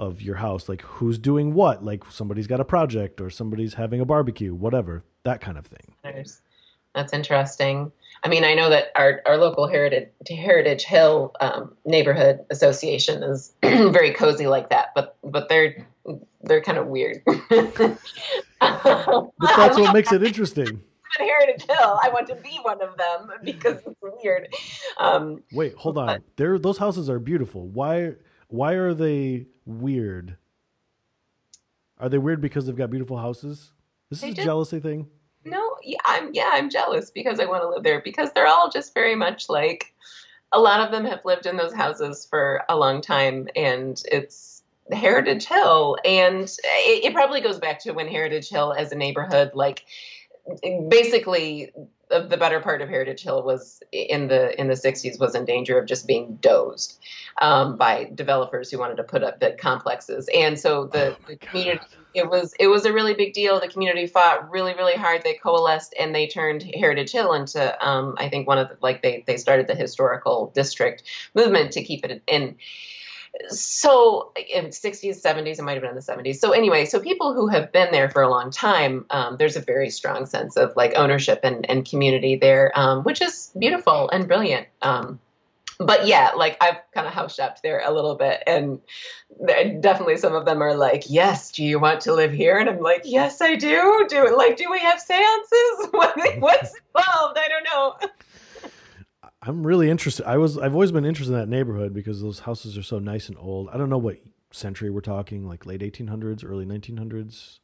[0.00, 4.00] of your house like who's doing what like somebody's got a project or somebody's having
[4.00, 5.94] a barbecue whatever that kind of thing
[6.94, 7.92] that's interesting
[8.24, 13.52] i mean i know that our, our local heritage heritage hill um, neighborhood association is
[13.62, 15.86] very cozy like that but but they're
[16.44, 17.98] they're kind of weird but
[18.58, 20.82] that's what makes it interesting
[21.18, 21.98] Heritage Hill.
[22.02, 24.48] I want to be one of them because it's weird.
[24.98, 26.22] Um, Wait, hold on.
[26.36, 27.66] There, those houses are beautiful.
[27.66, 28.12] Why?
[28.48, 30.36] Why are they weird?
[31.98, 33.72] Are they weird because they've got beautiful houses?
[34.08, 35.08] This is a jealousy thing.
[35.44, 38.70] No, yeah, I'm yeah, I'm jealous because I want to live there because they're all
[38.70, 39.94] just very much like
[40.52, 44.62] a lot of them have lived in those houses for a long time and it's
[44.92, 49.52] Heritage Hill and it, it probably goes back to when Heritage Hill as a neighborhood
[49.54, 49.84] like
[50.88, 51.70] basically
[52.10, 55.78] the better part of Heritage Hill was in the in the 60s was in danger
[55.78, 56.98] of just being dozed
[57.40, 61.36] um, by developers who wanted to put up big complexes, and so the, oh the
[61.36, 61.84] community
[62.14, 63.60] it was it was a really big deal.
[63.60, 65.22] The community fought really really hard.
[65.22, 69.02] They coalesced and they turned Heritage Hill into um, I think one of the like
[69.02, 71.04] they they started the historical district
[71.34, 72.56] movement to keep it in
[73.48, 77.32] so in 60s 70s it might have been in the 70s so anyway so people
[77.32, 80.74] who have been there for a long time um, there's a very strong sense of
[80.76, 84.66] like ownership and, and community there um, which is beautiful and brilliant.
[84.82, 85.20] Um,
[85.78, 88.80] but yeah like i've kind of house shopped there a little bit and
[89.80, 92.58] definitely some of them are like yes do you want to live here?
[92.58, 94.06] And i'm like yes i do.
[94.08, 95.88] Do it like do we have seances?
[95.92, 97.38] What, what's involved?
[97.38, 98.10] I don't know
[99.42, 100.26] I'm really interested.
[100.26, 103.28] I was I've always been interested in that neighborhood because those houses are so nice
[103.28, 103.70] and old.
[103.72, 104.18] I don't know what
[104.50, 107.58] century we're talking, like late 1800s, early 1900s.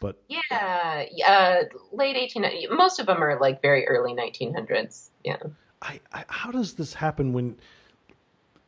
[0.00, 2.44] But yeah, uh, late 18.
[2.70, 5.10] Most of them are like very early 1900s.
[5.24, 5.36] Yeah.
[5.82, 7.56] I, I how does this happen when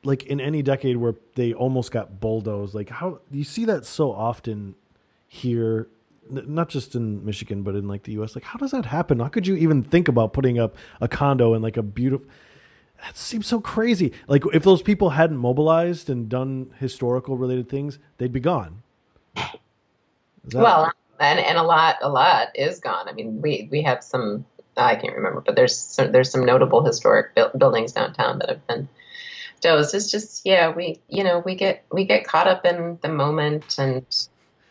[0.05, 2.75] like in any decade where they almost got bulldozed?
[2.75, 4.77] Like how you see that so often
[5.27, 5.89] here
[6.31, 8.37] not just in Michigan, but in like the U.S.
[8.37, 9.19] Like, how does that happen?
[9.19, 12.29] How could you even think about putting up a condo in like a beautiful?
[13.03, 14.13] That seems so crazy.
[14.29, 18.83] Like if those people hadn't mobilized and done historical related things, they'd be gone.
[20.53, 23.09] Well, and and a lot a lot is gone.
[23.09, 24.45] I mean, we we have some
[24.77, 28.67] I can't remember, but there's some, there's some notable historic bu- buildings downtown that have
[28.67, 28.89] been
[29.61, 29.95] dozed.
[29.95, 33.79] It's just yeah, we you know we get we get caught up in the moment
[33.79, 34.07] and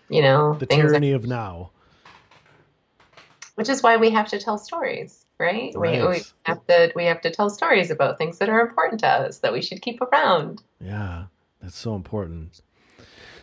[0.10, 1.72] you know The tyranny of now.
[3.56, 5.78] which is why we have to tell stories right?
[5.78, 9.08] We, we have to we have to tell stories about things that are important to
[9.08, 11.26] us that we should keep around Yeah,
[11.62, 12.62] that's so important.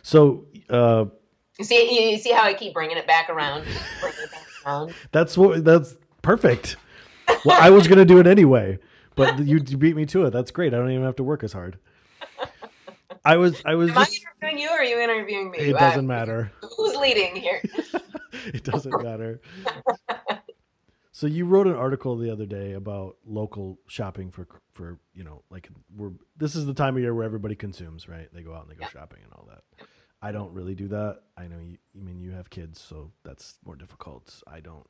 [0.01, 1.05] So uh,
[1.59, 5.37] you see you, see how i keep bringing it back around it back around that's
[5.37, 6.77] what that's perfect.
[7.45, 8.79] Well, I was gonna do it anyway,
[9.15, 10.31] but you, beat me to it.
[10.31, 10.73] That's great.
[10.73, 11.77] I don't even have to work as hard.
[13.25, 16.07] I was I was am i interviewing you or are you interviewing me It doesn't
[16.07, 16.51] matter.
[16.77, 17.61] who's leading here
[18.45, 19.41] it doesn't matter.
[21.19, 25.43] So you wrote an article the other day about local shopping for for you know
[25.49, 28.61] like we're this is the time of year where everybody consumes right they go out
[28.65, 29.85] and they go shopping and all that.
[30.21, 31.19] I don't really do that.
[31.37, 31.77] I know you.
[31.93, 34.41] I mean you have kids, so that's more difficult.
[34.47, 34.87] I don't.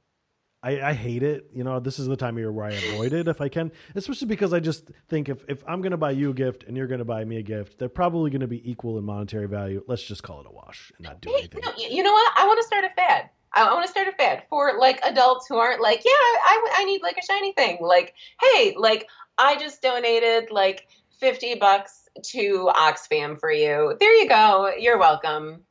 [0.61, 1.49] I, I hate it.
[1.51, 3.71] You know, this is the time of year where I avoid it if I can,
[3.95, 6.77] especially because I just think if, if I'm going to buy you a gift and
[6.77, 9.47] you're going to buy me a gift, they're probably going to be equal in monetary
[9.47, 9.83] value.
[9.87, 11.61] Let's just call it a wash and not do Hey, anything.
[11.65, 12.33] no, you you know what?
[12.37, 13.29] I want to start a fad.
[13.53, 16.85] I want to start a fad for like adults who aren't like, yeah, I, I
[16.85, 17.79] need like a shiny thing.
[17.81, 20.87] Like, hey, like I just donated like
[21.19, 23.95] 50 bucks to Oxfam for you.
[23.99, 24.71] There you go.
[24.77, 25.63] You're welcome.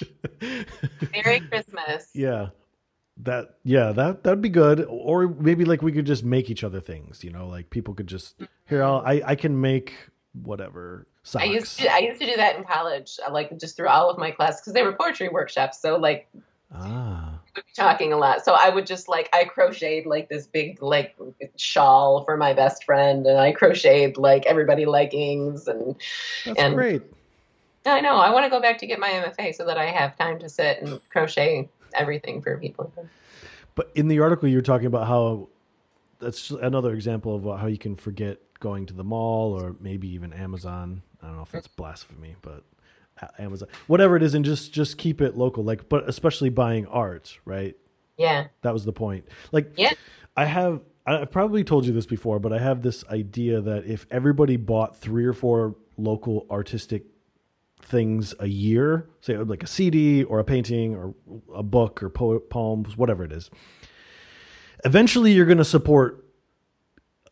[1.12, 2.10] Merry Christmas.
[2.14, 2.48] Yeah.
[3.22, 4.84] That yeah, that that'd be good.
[4.86, 8.06] Or maybe like we could just make each other things, you know, like people could
[8.06, 9.94] just here I'll I, I can make
[10.34, 11.42] whatever socks.
[11.42, 14.18] I used to I used to do that in college, like just through all of
[14.18, 15.80] my classes because they were poetry workshops.
[15.80, 16.28] So like
[16.74, 17.38] ah.
[17.74, 18.44] talking a lot.
[18.44, 21.16] So I would just like I crocheted like this big like
[21.56, 25.96] shawl for my best friend, and I crocheted like everybody leggings, and
[26.44, 27.02] That's And- great.
[27.84, 30.18] I know I want to go back to get my MFA so that I have
[30.18, 32.92] time to sit and crochet everything for people.
[33.76, 35.48] But in the article you were talking about how
[36.18, 40.32] that's another example of how you can forget going to the mall or maybe even
[40.32, 41.02] Amazon.
[41.22, 42.64] I don't know if that's blasphemy, but
[43.38, 45.64] Amazon, whatever it is, and just just keep it local.
[45.64, 47.76] Like, but especially buying art, right?
[48.18, 49.26] Yeah, That was the point.
[49.52, 49.92] Like, Yeah.
[50.36, 54.06] I have, I've probably told you this before, but I have this idea that if
[54.10, 57.04] everybody bought three or four local artistic
[57.82, 61.14] things a year, say like a CD or a painting or
[61.54, 63.50] a book or po- poems, whatever it is,
[64.84, 66.24] eventually you're going to support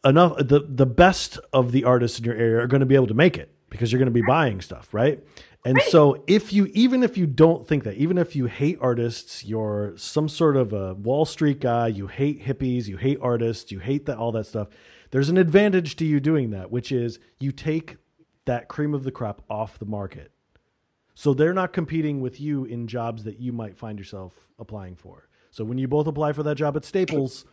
[0.04, 0.36] enough.
[0.38, 3.14] The, the best of the artists in your area are going to be able to
[3.14, 5.22] make it because you're going to be buying stuff, right?
[5.64, 9.44] And so if you even if you don't think that, even if you hate artists,
[9.44, 13.78] you're some sort of a Wall Street guy, you hate hippies, you hate artists, you
[13.78, 14.68] hate that all that stuff,
[15.10, 17.96] there's an advantage to you doing that, which is you take
[18.44, 20.32] that cream of the crop off the market.
[21.14, 25.28] So they're not competing with you in jobs that you might find yourself applying for.
[25.50, 27.46] So when you both apply for that job at Staples,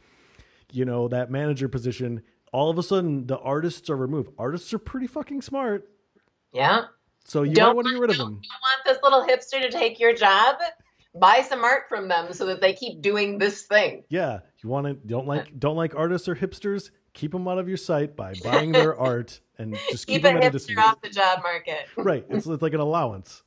[0.71, 4.31] you know, that manager position, all of a sudden the artists are removed.
[4.37, 5.87] Artists are pretty fucking smart.
[6.51, 6.85] yeah.
[7.31, 8.41] So you Don't want to get rid of them.
[8.43, 10.57] You want this little hipster to take your job?
[11.15, 14.03] Buy some art from them so that they keep doing this thing.
[14.09, 16.91] Yeah, you want to don't like don't like artists or hipsters.
[17.13, 20.37] Keep them out of your sight by buying their art and just keep, Keep them
[20.37, 21.85] a at hipster off the job market.
[21.95, 23.43] Right, it's, it's like an allowance.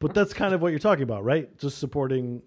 [0.00, 1.56] But that's kind of what you're talking about, right?
[1.56, 2.42] Just supporting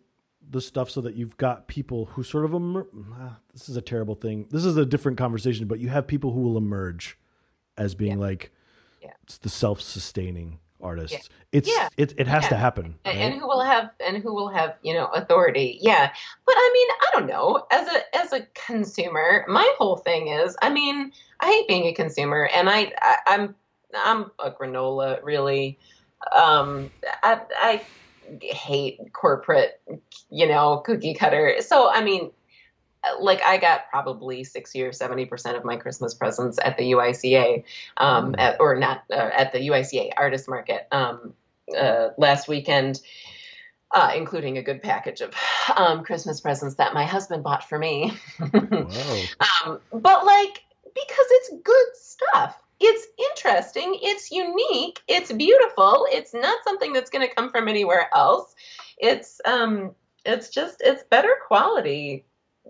[0.50, 3.82] the stuff so that you've got people who sort of emer- ah, this is a
[3.82, 4.48] terrible thing.
[4.50, 7.18] This is a different conversation, but you have people who will emerge
[7.78, 8.52] as being like
[9.04, 9.12] Yeah.
[9.24, 11.30] it's the self-sustaining artists.
[11.52, 11.88] It's Yeah.
[11.98, 12.96] it it has to happen.
[13.06, 13.18] and, right?
[13.18, 16.12] and who will have and who will have you know authority yeah
[16.46, 20.56] but i mean i don't know as a as a consumer my whole thing is
[20.62, 23.56] i mean i hate being a consumer and i, I i'm
[23.96, 25.78] i'm a granola really
[26.36, 26.92] um
[27.24, 27.82] i i
[28.42, 29.80] hate corporate
[30.30, 32.32] you know cookie cutter so i mean
[33.20, 37.64] like I got probably sixty or seventy percent of my Christmas presents at the UICA,
[37.98, 38.40] um, Mm.
[38.40, 41.34] at, or not uh, at the UICA Artist Market um,
[41.78, 43.02] uh, last weekend,
[43.92, 45.34] uh, including a good package of
[45.76, 48.14] um, Christmas presents that my husband bought for me.
[49.66, 52.60] Um, but like because it's good stuff.
[52.80, 53.98] It's interesting.
[54.02, 55.00] It's unique.
[55.08, 56.06] It's beautiful.
[56.12, 58.54] It's not something that's going to come from anywhere else.
[58.98, 59.96] It's um,
[60.26, 62.26] it's just it's better quality.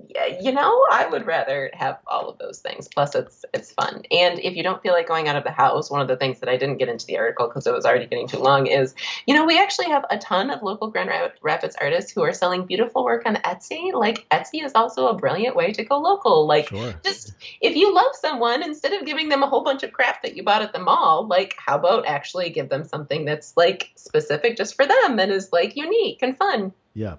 [0.09, 2.87] Yeah, you know, I would rather have all of those things.
[2.87, 4.01] Plus, it's it's fun.
[4.09, 6.39] And if you don't feel like going out of the house, one of the things
[6.39, 8.95] that I didn't get into the article because it was already getting too long is,
[9.27, 11.11] you know, we actually have a ton of local Grand
[11.43, 13.93] Rapids artists who are selling beautiful work on Etsy.
[13.93, 16.47] Like Etsy is also a brilliant way to go local.
[16.47, 16.95] Like Sure.
[17.03, 20.35] just if you love someone, instead of giving them a whole bunch of crap that
[20.35, 24.57] you bought at the mall, like how about actually give them something that's like specific
[24.57, 26.73] just for them and is like unique and fun.
[26.95, 27.17] Yeah.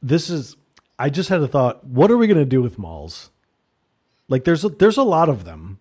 [0.00, 0.56] This is
[0.98, 1.84] I just had a thought.
[1.84, 3.30] What are we going to do with malls?
[4.28, 5.78] Like, there's a, there's a lot of them.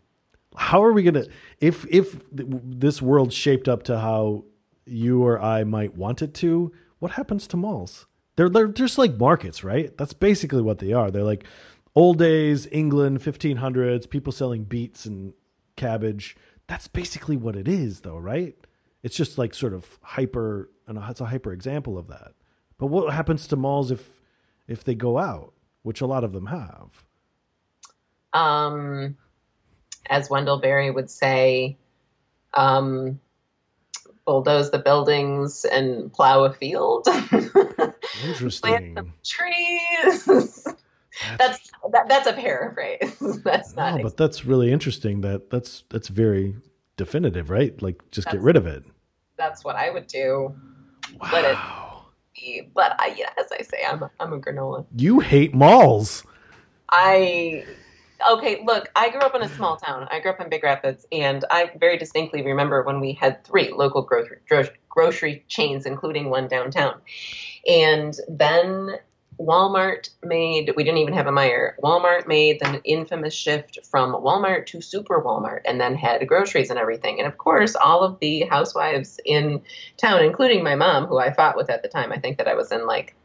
[0.55, 4.45] How are we going to if if this world shaped up to how
[4.85, 6.71] you or I might want it to?
[6.99, 8.07] What happens to malls?
[8.37, 9.95] They're they're just like markets, right?
[9.97, 11.11] That's basically what they are.
[11.11, 11.45] They're like
[11.97, 15.33] old days England, 1500s, people selling beets and
[15.75, 16.37] cabbage.
[16.67, 18.55] That's basically what it is, though, right?
[19.01, 22.33] It's just like sort of hyper, and it's a hyper example of that.
[22.77, 24.16] But what happens to malls if
[24.67, 25.53] if they go out,
[25.83, 27.03] which a lot of them have?
[28.33, 29.17] Um,
[30.09, 31.77] as Wendell Berry would say,
[32.53, 33.19] um,
[34.25, 37.07] bulldoze the buildings and plow a field.
[38.25, 38.93] Interesting.
[38.93, 40.67] Plant some trees.
[41.37, 43.17] that's that, that's a paraphrase.
[43.43, 43.95] that's not.
[43.95, 45.21] No, but that's really interesting.
[45.21, 46.55] That that's that's very
[46.95, 47.79] definitive, right?
[47.81, 48.83] Like just get rid of it.
[49.37, 50.55] That's what I would do.
[51.19, 51.29] Wow.
[51.31, 51.57] Let it
[52.73, 54.85] But I, yeah, as I say, I'm a, I'm a granola.
[54.95, 56.23] You hate malls.
[56.89, 57.65] I
[58.31, 60.07] okay, look, I grew up in a small town.
[60.11, 63.71] I grew up in Big Rapids, and I very distinctly remember when we had three
[63.71, 64.39] local grocery,
[64.89, 66.99] grocery chains, including one downtown.
[67.67, 68.97] And then
[69.39, 71.73] Walmart made, we didn't even have a Meijer.
[71.83, 76.79] Walmart made the infamous shift from Walmart to Super Walmart and then had groceries and
[76.79, 77.19] everything.
[77.19, 79.61] And of course, all of the housewives in
[79.97, 82.55] town, including my mom, who I fought with at the time, I think that I
[82.55, 83.15] was in like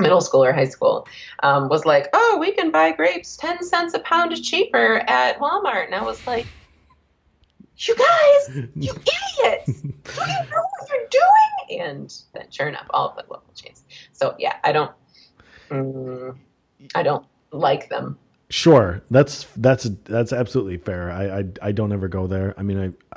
[0.00, 1.06] middle school or high school,
[1.42, 5.86] um, was like, oh, we can buy grapes 10 cents a pound cheaper at Walmart.
[5.86, 6.46] And I was like,
[7.76, 8.92] you guys, you
[9.42, 11.80] idiots, do you know what you're doing?
[11.80, 13.84] And then sure enough, all of the local chains.
[14.12, 14.92] So yeah, I don't,
[15.70, 16.36] mm,
[16.94, 18.18] I don't like them.
[18.50, 21.10] Sure, that's that's that's absolutely fair.
[21.10, 22.54] I, I I don't ever go there.
[22.56, 23.16] I mean, I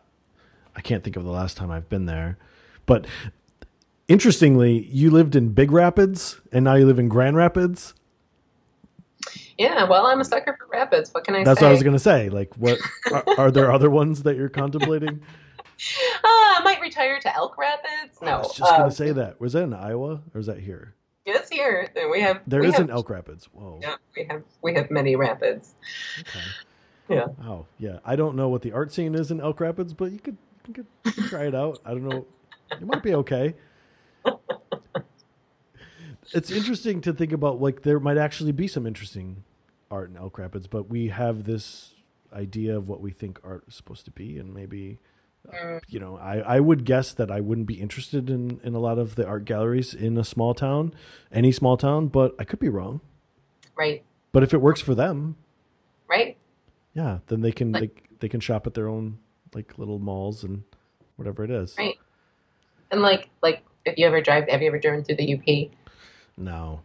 [0.76, 2.38] I can't think of the last time I've been there,
[2.86, 3.06] but
[4.08, 7.94] interestingly, you lived in Big Rapids and now you live in Grand Rapids.
[9.58, 11.14] Yeah, well, I'm a sucker for rapids.
[11.14, 11.66] What can I That's say?
[11.66, 12.30] what I was going to say.
[12.30, 12.78] Like, what
[13.12, 15.22] are, are, there other ones that you're contemplating?
[15.80, 18.20] Uh, I might retire to Elk Rapids.
[18.20, 19.40] No, I was just going um, to say that.
[19.40, 20.96] Was that in Iowa or is that here?
[21.28, 21.90] It's here.
[22.10, 22.42] We have.
[22.48, 23.50] There we is have, an Elk Rapids.
[23.52, 23.80] Whoa.
[23.82, 24.44] Yeah, we have.
[24.62, 25.76] We have many rapids.
[26.22, 26.40] Okay.
[27.10, 27.28] Yeah.
[27.44, 28.00] Oh, yeah.
[28.06, 30.74] I don't know what the art scene is in Elk Rapids, but you could, you
[30.74, 31.80] could, you could try it out.
[31.86, 32.26] I don't know.
[32.72, 33.56] It might be okay.
[36.34, 39.44] it's interesting to think about like there might actually be some interesting
[39.92, 41.94] art in Elk Rapids, but we have this
[42.34, 45.00] idea of what we think art is supposed to be, and maybe
[45.54, 45.80] Mm.
[45.88, 49.00] you know, I, I would guess that I wouldn't be interested in in a lot
[49.00, 50.94] of the art galleries in a small town,
[51.32, 53.00] any small town, but I could be wrong.
[53.78, 54.04] Right.
[54.34, 55.36] But if it works for them,
[56.10, 56.36] Right.
[56.94, 59.20] yeah, then they can they, they can shop at their own
[59.54, 60.64] like little malls and
[61.16, 61.76] whatever it is.
[61.78, 61.96] Right.
[62.92, 65.72] And like like if you ever drive, have you ever driven through the UP?
[66.36, 66.82] No.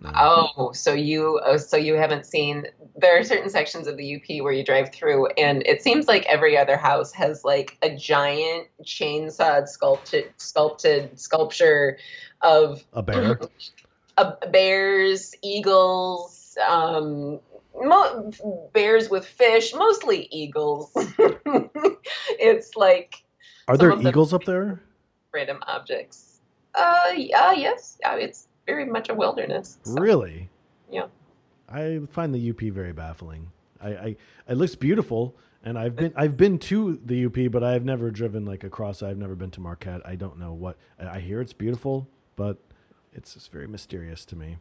[0.00, 0.10] No.
[0.14, 2.66] Oh, so you oh, so you haven't seen
[2.96, 6.26] there are certain sections of the UP where you drive through and it seems like
[6.26, 11.98] every other house has like a giant chainsaw sculpted sculpted sculpture
[12.40, 13.38] of A bear.
[14.16, 17.40] a, bears, eagles, um,
[17.80, 18.32] mo-
[18.72, 20.90] bears with fish, mostly eagles.
[20.96, 23.22] it's like
[23.68, 24.80] Are there eagles up there?
[25.32, 26.40] random objects.
[26.74, 29.78] Uh, yeah, yes, yeah, it's very much a wilderness.
[29.82, 30.48] so, Really?
[30.90, 31.06] Yeah.
[31.68, 33.50] I find the UP very baffling.
[33.82, 34.16] I, I
[34.48, 35.34] it looks beautiful,
[35.64, 39.02] and I've been I've been to the UP, but I've never driven like across.
[39.02, 40.02] I've never been to Marquette.
[40.06, 41.40] I don't know what I hear.
[41.40, 42.06] It's beautiful,
[42.36, 42.58] but
[43.14, 44.58] it's just very mysterious to me.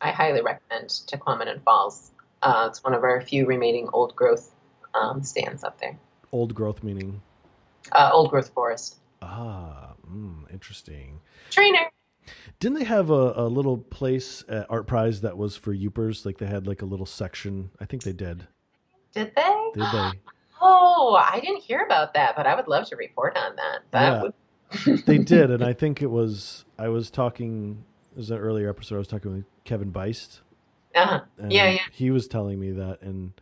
[0.00, 2.10] I highly recommend Tahquamenon Falls.
[2.42, 4.52] Uh, it's one of our few remaining old growth
[4.94, 5.96] um, stands up there.
[6.32, 7.20] Old growth meaning
[7.92, 8.96] Uh, old growth forest.
[9.22, 11.20] ah, mm, interesting.
[11.50, 11.90] Trainer.
[12.60, 16.26] Didn't they have a, a little place at Art Prize that was for Yoopers?
[16.26, 17.70] Like they had like a little section.
[17.80, 18.46] I think they did.
[19.14, 19.70] Did they?
[19.74, 20.10] Did they?
[20.60, 23.78] Oh, I didn't hear about that, but I would love to report on that.
[23.92, 24.22] That Yeah.
[24.94, 25.04] would.
[25.06, 26.64] they did, and I think it was.
[26.76, 27.84] I was talking.
[28.10, 28.96] It was an earlier episode.
[28.96, 30.40] I was talking with Kevin Buist.
[30.96, 31.20] Uh-huh.
[31.48, 31.78] Yeah, yeah.
[31.92, 33.34] He was telling me that, and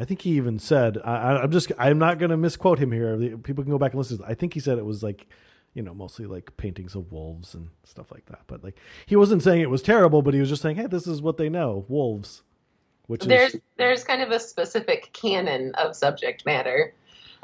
[0.00, 1.72] I think he even said, I, I- "I'm just.
[1.78, 3.18] I'm not going to misquote him here.
[3.36, 4.20] People can go back and listen.
[4.26, 5.26] I think he said it was like,
[5.74, 8.40] you know, mostly like paintings of wolves and stuff like that.
[8.46, 11.06] But like, he wasn't saying it was terrible, but he was just saying, hey, this
[11.06, 12.42] is what they know, wolves.
[13.06, 16.94] Which There's is there's kind of a specific canon of subject matter.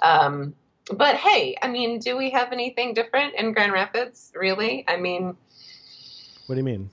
[0.03, 0.55] Um,
[0.93, 4.33] but hey, I mean, do we have anything different in Grand Rapids?
[4.35, 4.85] Really?
[4.87, 5.37] I mean,
[6.47, 6.91] what do you mean?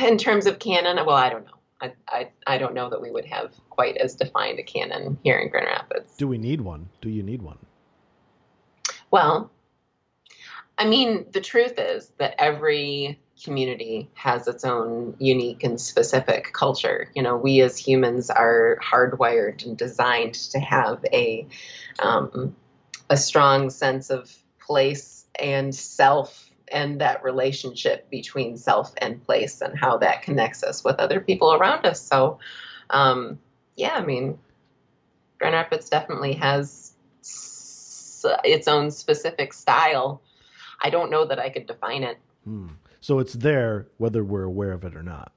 [0.00, 1.50] in terms of canon, well, I don't know.
[1.80, 5.38] I, I, I don't know that we would have quite as defined a canon here
[5.38, 6.16] in Grand Rapids.
[6.16, 6.88] Do we need one?
[7.00, 7.58] Do you need one?
[9.10, 9.50] Well,
[10.78, 17.10] I mean, the truth is that every community has its own unique and specific culture.
[17.14, 21.46] You know, we as humans are hardwired and designed to have a
[22.00, 22.56] um,
[23.10, 29.78] a strong sense of place and self and that relationship between self and place and
[29.78, 32.00] how that connects us with other people around us.
[32.00, 32.38] So,
[32.90, 33.38] um,
[33.76, 34.38] yeah, I mean,
[35.38, 36.94] Grand Rapids definitely has
[38.44, 40.22] its own specific style.
[40.84, 42.18] I don't know that I could define it.
[42.44, 42.68] Hmm.
[43.00, 45.32] So it's there whether we're aware of it or not.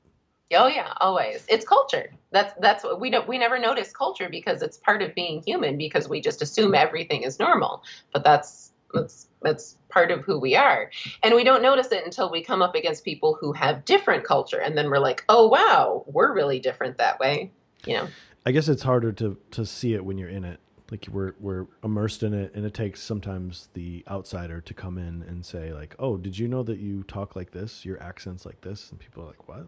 [0.53, 1.45] Oh yeah, always.
[1.49, 2.11] It's culture.
[2.31, 5.77] That's that's what we don't we never notice culture because it's part of being human
[5.77, 7.83] because we just assume everything is normal.
[8.13, 10.91] But that's that's that's part of who we are.
[11.23, 14.59] And we don't notice it until we come up against people who have different culture
[14.59, 17.51] and then we're like, "Oh wow, we're really different that way."
[17.85, 18.07] You know.
[18.45, 20.59] I guess it's harder to to see it when you're in it.
[20.89, 25.23] Like we're we're immersed in it, and it takes sometimes the outsider to come in
[25.23, 27.83] and say like, "Oh, did you know that you talk like this?
[27.83, 29.67] Your accent's like this?" And people are like, "What?"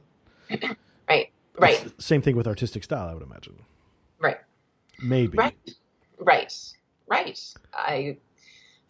[1.09, 1.31] Right.
[1.57, 1.85] Right.
[1.87, 3.55] It's same thing with artistic style, I would imagine.
[4.19, 4.37] Right.
[5.01, 5.37] Maybe.
[5.37, 5.55] Right.
[6.19, 6.53] Right.
[7.07, 7.53] Right.
[7.73, 8.17] I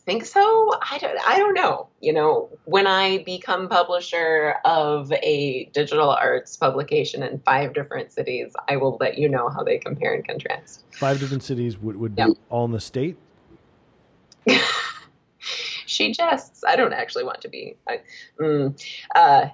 [0.10, 0.72] think so.
[0.82, 1.88] I don't I don't know.
[2.02, 8.52] You know, when I become publisher of a digital arts publication in five different cities,
[8.68, 10.84] I will let you know how they compare and contrast.
[10.94, 12.28] Five different cities would would Yeah.
[12.28, 13.18] be all in the state.
[15.86, 16.64] she jests.
[16.68, 17.76] I don't actually want to be.
[17.88, 18.02] I,
[18.42, 18.82] mm,
[19.16, 19.50] uh,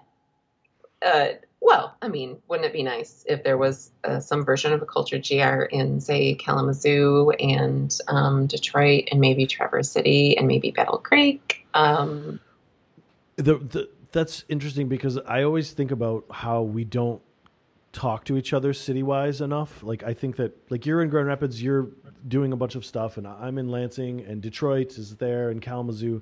[1.06, 1.28] uh,
[1.62, 4.86] well, I mean, wouldn't it be nice if there was uh, some version of a
[4.86, 11.00] culture GR in, say, Kalamazoo and um, Detroit and maybe Traverse City and maybe Battle
[11.00, 11.66] Creek?
[11.74, 12.40] Um,
[13.38, 17.22] The, the that's interesting because I always think about how we don't
[17.92, 19.84] talk to each other city wise enough.
[19.84, 21.90] Like I think that like you're in Grand Rapids, you're
[22.28, 26.22] doing a bunch of stuff, and I'm in Lansing, and Detroit is there, and Kalamazoo,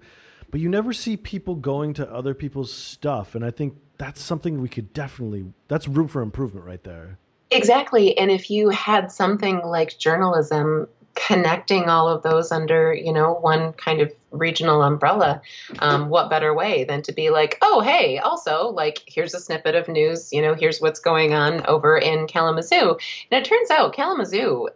[0.49, 4.61] but you never see people going to other people's stuff, and I think that's something
[4.61, 7.17] we could definitely that's room for improvement right there.
[7.51, 8.17] Exactly.
[8.17, 13.71] And if you had something like journalism connecting all of those under, you know, one
[13.73, 15.41] kind of regional umbrella,
[15.79, 19.75] um, what better way than to be like, oh, hey, also, like, here's a snippet
[19.75, 22.97] of news, you know, here's what's going on over in Kalamazoo.
[23.31, 24.67] And it turns out Kalamazoo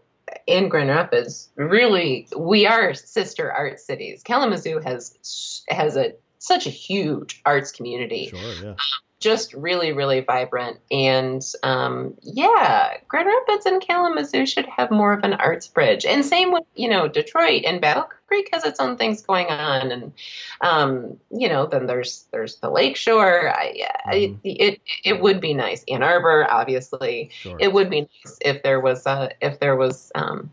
[0.47, 4.21] and Grand Rapids really, we are sister art cities.
[4.23, 8.75] Kalamazoo has has a such a huge arts community Sure, yeah.
[9.19, 10.79] Just really, really vibrant.
[10.91, 16.05] And um, yeah, Grand Rapids and Kalamazoo should have more of an arts bridge.
[16.05, 19.91] And same with, you know, Detroit and Battle Creek has its own things going on.
[19.91, 20.13] And,
[20.61, 23.49] um, you know, then there's there's the Lakeshore.
[23.49, 23.87] I.
[24.05, 25.83] I, it, it would be nice.
[25.87, 27.31] Ann Arbor, obviously.
[27.33, 27.57] Sure.
[27.59, 30.51] It would be nice if there was a, if there was um,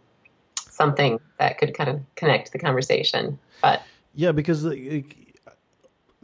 [0.57, 3.39] something that could kind of connect the conversation.
[3.61, 3.83] But
[4.15, 4.65] Yeah, because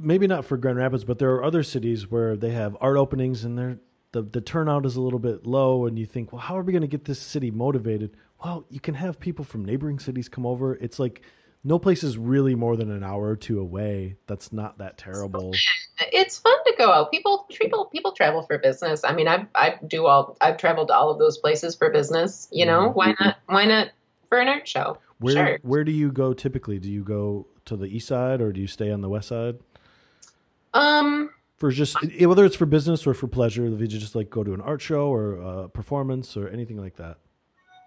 [0.01, 3.45] maybe not for Grand Rapids, but there are other cities where they have art openings
[3.45, 3.79] and they're
[4.13, 6.73] the the turnout is a little bit low, and you think, well, how are we
[6.73, 8.17] going to get this city motivated?
[8.45, 10.75] Well, you can have people from neighboring cities come over.
[10.75, 11.23] It's like
[11.63, 14.17] no place is really more than an hour or two away.
[14.27, 15.53] That's not that terrible.
[16.13, 17.11] it's fun to go out.
[17.13, 19.05] People, people, people travel for business.
[19.05, 20.37] I mean, I, I do all.
[20.41, 22.49] I've traveled to all of those places for business.
[22.51, 22.95] You know, Mhm.
[22.95, 23.37] why not?
[23.47, 23.89] Why not
[24.29, 24.97] for an art show?
[25.19, 25.59] Where Sure.
[25.63, 26.79] where do you go typically?
[26.81, 29.59] Do you go to the east side or do you stay on the west side?
[30.73, 34.45] Um, For just whether it's for business or for pleasure, if you just like go
[34.45, 37.19] to an art show or a performance or anything like that.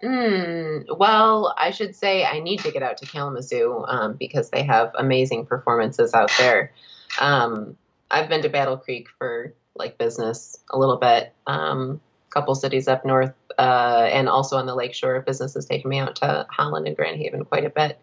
[0.02, 4.62] mm, well, I should say I need to get out to Kalamazoo um, because they
[4.62, 6.72] have amazing performances out there.
[7.20, 7.76] Um,
[8.10, 11.32] I've been to Battle Creek for like business a little bit.
[11.46, 12.00] Um,
[12.34, 15.20] couple cities up north, uh, and also on the lakeshore.
[15.20, 17.98] Business has taken me out to Holland and Grand Haven quite a bit.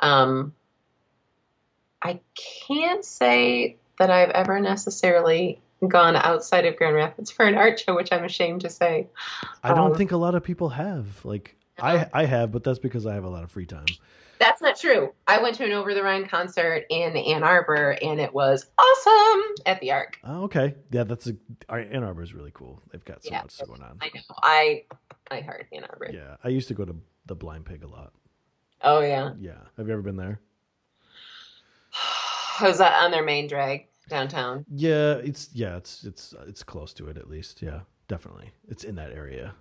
[0.00, 0.52] Um,
[2.02, 2.20] I
[2.66, 7.94] can't say that I've ever necessarily gone outside of Grand Rapids for an art show,
[7.94, 9.08] which I'm ashamed to say.
[9.62, 11.24] I don't Um, think a lot of people have.
[11.24, 13.86] Like I I have, but that's because I have a lot of free time.
[14.38, 15.14] That's not true.
[15.26, 19.54] I went to an Over the Rhine concert in Ann Arbor, and it was awesome
[19.64, 20.18] at the Ark.
[20.24, 21.32] Oh, okay, yeah, that's a
[21.70, 22.82] our- Ann Arbor is really cool.
[22.92, 23.42] They've got so Yeah.
[23.42, 23.96] much going on.
[24.02, 24.20] I know.
[24.42, 24.84] I
[25.30, 26.10] I heard Ann Arbor.
[26.12, 28.12] Yeah, I used to go to the Blind Pig a lot.
[28.82, 29.32] Oh yeah.
[29.38, 30.40] Yeah, have you ever been there?
[32.62, 34.64] Was that on their main drag downtown?
[34.72, 37.62] Yeah, it's yeah, it's it's it's close to it at least.
[37.62, 39.54] Yeah, definitely, it's in that area.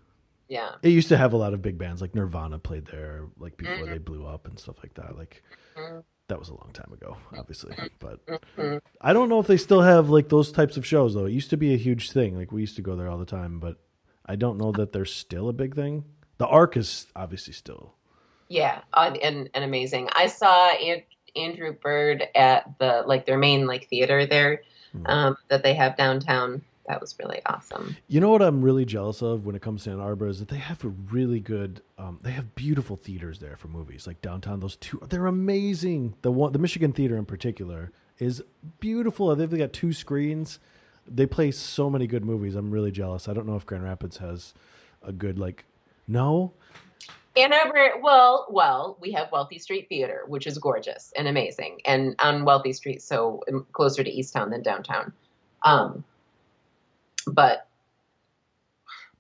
[0.48, 0.72] Yeah.
[0.84, 3.88] It used to have a lot of big bands like Nirvana played there, like before
[3.88, 3.90] Mhm.
[3.90, 5.18] they blew up and stuff like that.
[5.18, 5.42] Like
[5.76, 6.04] Mhm.
[6.28, 7.76] that was a long time ago, obviously.
[8.00, 8.24] But
[8.56, 8.80] Mhm.
[9.02, 11.26] I don't know if they still have like those types of shows though.
[11.26, 12.36] It used to be a huge thing.
[12.38, 13.78] Like we used to go there all the time, but
[14.28, 16.06] I don't know that they're still a big thing.
[16.38, 17.96] The Ark is obviously still.
[18.48, 20.10] Yeah, uh, and and amazing.
[20.14, 20.70] I saw
[21.36, 24.62] Andrew Bird at the like their main like theater there
[24.94, 25.08] Hmm.
[25.08, 26.62] um, that they have downtown.
[26.88, 27.98] That was really awesome.
[28.08, 30.50] You know what I'm really jealous of when it comes to Ann Arbor is that
[30.50, 34.60] they have a really good, um, they have beautiful theaters there for movies like downtown.
[34.60, 36.14] Those two, they're amazing.
[36.22, 38.42] The one, the Michigan Theater in particular, is
[38.80, 39.36] beautiful.
[39.36, 40.60] They've got two screens.
[41.08, 42.56] They play so many good movies.
[42.56, 43.28] I'm really jealous.
[43.28, 44.54] I don't know if Grand Rapids has
[45.04, 45.66] a good like.
[46.08, 46.54] No,
[47.38, 52.16] Ann Arbor, well, well, we have Wealthy Street Theater, which is gorgeous and amazing, and
[52.20, 55.12] on Wealthy Street, so um, closer to Eastown than downtown.
[55.64, 56.06] Um,
[57.28, 57.68] but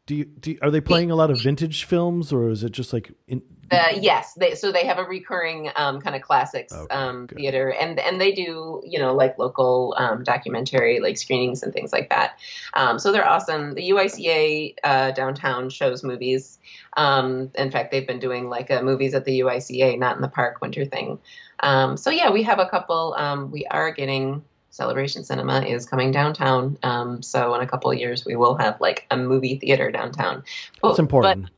[0.05, 2.71] do you, do you- are they playing a lot of vintage films or is it
[2.71, 3.41] just like in,
[3.71, 7.69] Uh, yes, they, so they have a recurring um, kind of classics Okay, um, theater,
[7.69, 12.09] and and they do you know like local um, documentary like screenings and things like
[12.09, 12.37] that.
[12.75, 13.73] Um, so they're awesome.
[13.73, 16.59] The UICA uh, downtown shows movies.
[16.95, 20.27] Um, in fact, they've been doing like uh, movies at the UICA, not in the
[20.29, 21.17] park winter thing.
[21.61, 23.15] Um, so yeah, we have a couple.
[23.17, 24.43] Um, we are getting
[24.79, 26.77] Celebration Cinema is coming downtown.
[26.83, 30.43] Um, so in a couple of years, we will have like a movie theater downtown.
[30.81, 31.49] But- That's important.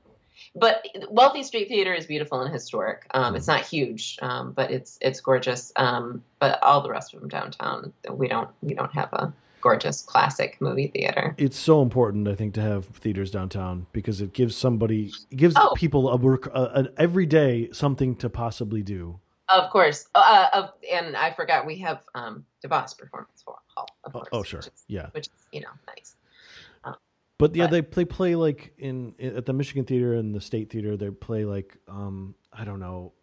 [0.55, 3.07] but Wealthy Street Theater is beautiful and historic.
[3.15, 3.38] Um, Mm.
[3.38, 5.72] It's not huge, um, but it's it's gorgeous.
[5.76, 10.03] Um, but all the rest of them downtown, we don't we don't have a gorgeous
[10.03, 11.34] classic movie theater.
[11.39, 15.55] it's so important, I think, to have theaters downtown because it gives somebody, it gives
[15.57, 15.74] Oh.
[15.76, 19.20] people a work, uh, an every day something to possibly do.
[19.50, 23.88] Of course, uh, of, and I forgot we have um, DeVos Performance for Hall.
[24.04, 25.08] Of Oh, course, oh, sure, which is, yeah.
[25.12, 26.16] which is you know nice.
[27.39, 30.72] But yeah, But- they they play like in at the Michigan Theater and the State
[30.72, 30.98] Theater.
[30.98, 33.14] They play like um I don't know,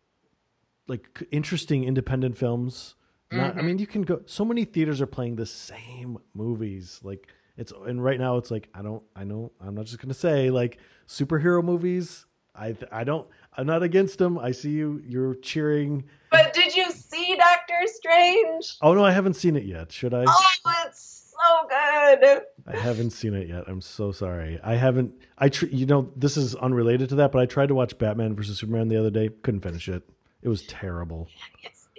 [0.86, 2.94] like interesting independent films.
[3.32, 4.22] Not, I mean, you can go.
[4.26, 7.00] So many theaters are playing the same movies.
[7.02, 7.26] Like
[7.56, 9.02] it's and right now it's like I don't.
[9.16, 9.50] I know.
[9.60, 10.78] I'm not just gonna say like
[11.08, 12.26] superhero movies.
[12.54, 13.26] I I don't.
[13.56, 14.38] I'm not against them.
[14.38, 15.02] I see you.
[15.06, 16.04] You're cheering.
[16.30, 18.76] But did you see Doctor Strange?
[18.82, 19.92] Oh no, I haven't seen it yet.
[19.92, 20.24] Should I?
[20.26, 20.44] Oh,
[20.86, 22.42] it's so good.
[22.66, 23.64] I haven't seen it yet.
[23.66, 24.58] I'm so sorry.
[24.62, 25.14] I haven't.
[25.38, 28.34] I tr- you know this is unrelated to that, but I tried to watch Batman
[28.34, 29.28] versus Superman the other day.
[29.42, 30.02] Couldn't finish it.
[30.42, 31.28] It was terrible.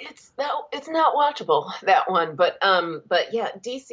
[0.06, 3.90] It's no it's not watchable that one but um but yeah dc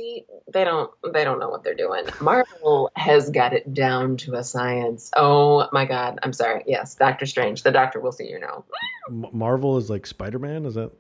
[0.53, 4.45] they don't they don't know what they're doing marvel has got it down to a
[4.45, 8.65] science oh my god i'm sorry yes doctor strange the doctor will see you now
[9.11, 10.65] Marvel is like Spider Man.
[10.65, 10.93] Is that?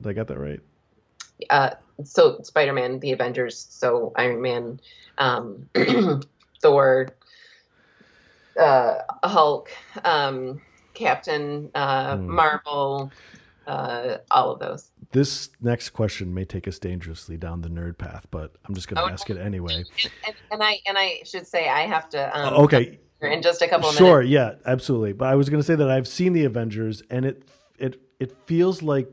[0.00, 0.60] Did I got that right?
[1.50, 1.70] uh
[2.04, 4.80] so spider-man the avengers so iron man
[5.18, 5.68] um
[6.62, 7.08] thor
[8.60, 8.94] uh
[9.24, 9.70] hulk
[10.04, 10.60] um
[10.94, 12.34] captain uh Hmm.
[12.34, 13.12] marvel
[13.66, 18.26] uh all of those This next question may take us dangerously down the nerd path,
[18.30, 19.84] but I'm just going to Oh, ask it anyway.
[20.26, 23.62] and, and i and i should say i have to um Uh, okay, in just
[23.62, 23.98] a couple of minutes.
[23.98, 24.32] sure, minutes.
[24.32, 25.12] yeah, absolutely.
[25.12, 27.44] But I was going to say that I've seen the Avengers, and it
[27.78, 29.08] it it feels like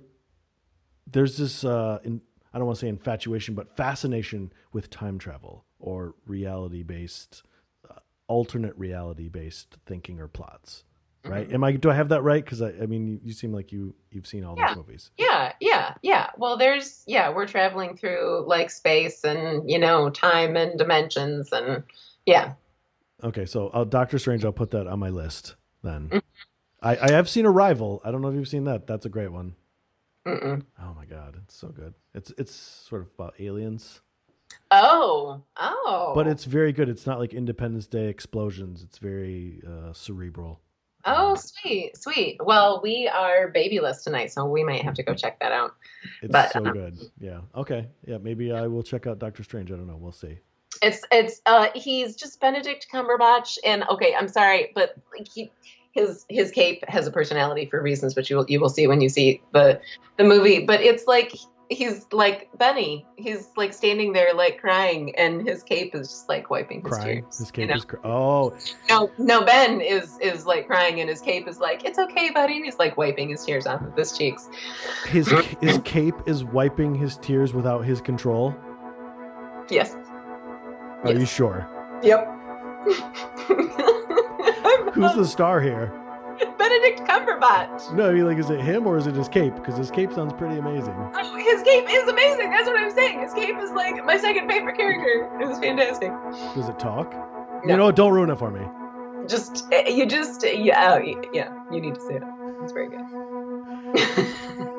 [1.06, 2.22] there's this uh, in,
[2.54, 7.44] I don't want to say infatuation, but fascination with time travel or reality based,
[7.90, 10.84] uh, alternate reality based thinking or plots.
[11.26, 11.50] Right?
[11.50, 11.54] Mhm.
[11.56, 11.72] Am I?
[11.74, 12.44] Do I have that right?
[12.44, 14.68] Because I, I mean, you, you seem like you you've seen all Yeah.
[14.68, 15.12] those movies.
[15.18, 16.30] Yeah, yeah, yeah.
[16.38, 21.84] Well, there's yeah, we're traveling through like space and you know time and dimensions and
[22.26, 22.54] yeah.
[23.22, 26.08] Okay, so uh, Doctor Strange, I'll put that on my list then.
[26.10, 26.22] Mhm.
[26.82, 28.02] I, I have seen Arrival.
[28.06, 28.88] I don't know if you've seen that.
[28.88, 29.56] That's a great one.
[30.26, 30.64] Mm-mm.
[30.82, 31.96] Oh my god, it's so good.
[32.14, 34.00] It's it's sort of about aliens,
[34.72, 36.14] Oh, oh.
[36.16, 36.88] but it's very good.
[36.88, 38.84] It's not like Independence Day explosions.
[38.84, 40.62] It's very uh, cerebral.
[41.06, 42.40] Oh sweet, sweet.
[42.44, 45.76] Well, we are babyless tonight, so we might have to go check that out.
[46.22, 46.98] It's But, so uh, good.
[47.20, 47.42] Yeah.
[47.56, 47.88] Okay.
[48.06, 48.18] Yeah.
[48.18, 49.72] Maybe I will check out Doctor Strange.
[49.72, 49.98] I don't know.
[49.98, 50.40] We'll see.
[50.82, 55.52] It's it's uh he's just Benedict Cumberbatch and okay, I'm sorry, but like he
[55.92, 59.02] his his cape has a personality for reasons which you will you will see when
[59.02, 59.82] you see the
[60.18, 61.34] the movie, but it's like
[61.70, 63.06] he's like Benny.
[63.16, 67.22] He's like standing there like crying and his cape is just like wiping his Crying.
[67.24, 67.38] tears.
[67.38, 67.76] His you cape know?
[67.76, 67.86] is.
[67.86, 68.58] Cr- oh,
[68.90, 72.56] No, no, Ben is is like crying, and his cape is like, "It's okay, buddy."
[72.58, 74.50] And he's like wiping his tears off of his cheeks.
[75.08, 75.30] his
[75.62, 78.56] his cape is wiping his tears without his control.
[79.70, 79.96] Yes.
[81.04, 81.68] Are you sure?
[82.04, 82.28] Yep.
[84.94, 85.94] Who's the star here?
[86.58, 87.94] Benedict Cumberbatch?
[87.94, 89.54] No, I mean, like, is it him or is it his cape?
[89.56, 90.94] Because his cape sounds pretty amazing.
[91.14, 91.29] Oh,
[91.60, 92.50] Oh, his cape is amazing.
[92.52, 93.20] That's what I'm saying.
[93.22, 95.30] Escape is like my second favorite character.
[95.42, 96.12] It was fantastic.
[96.56, 97.14] Does it talk?
[97.66, 97.72] No.
[97.72, 98.66] You know, don't ruin it for me.
[99.28, 102.24] Just eh, you just yeah oh, yeah you need to see it.
[102.64, 104.76] It's very good.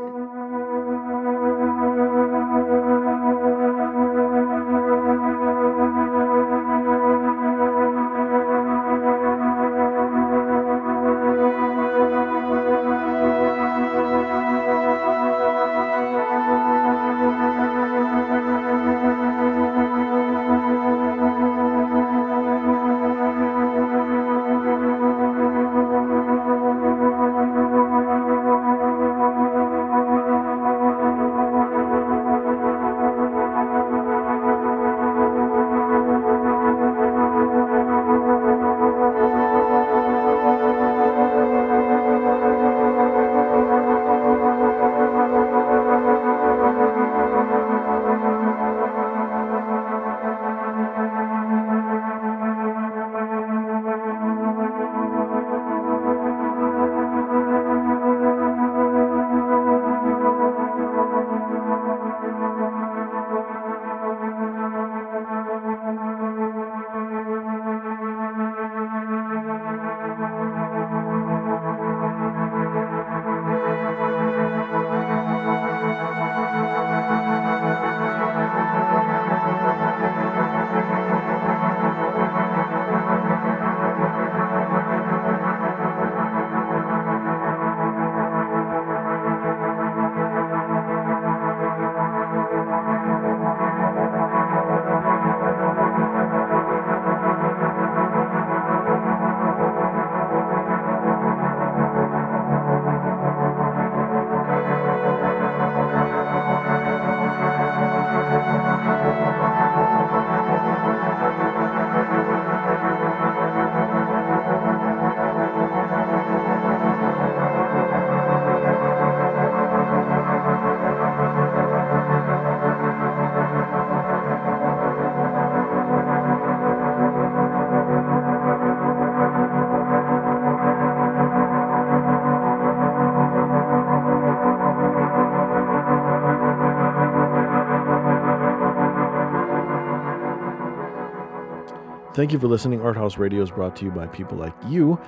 [142.20, 142.82] Thank you for listening.
[142.82, 145.00] Art House Radio is brought to you by people like you,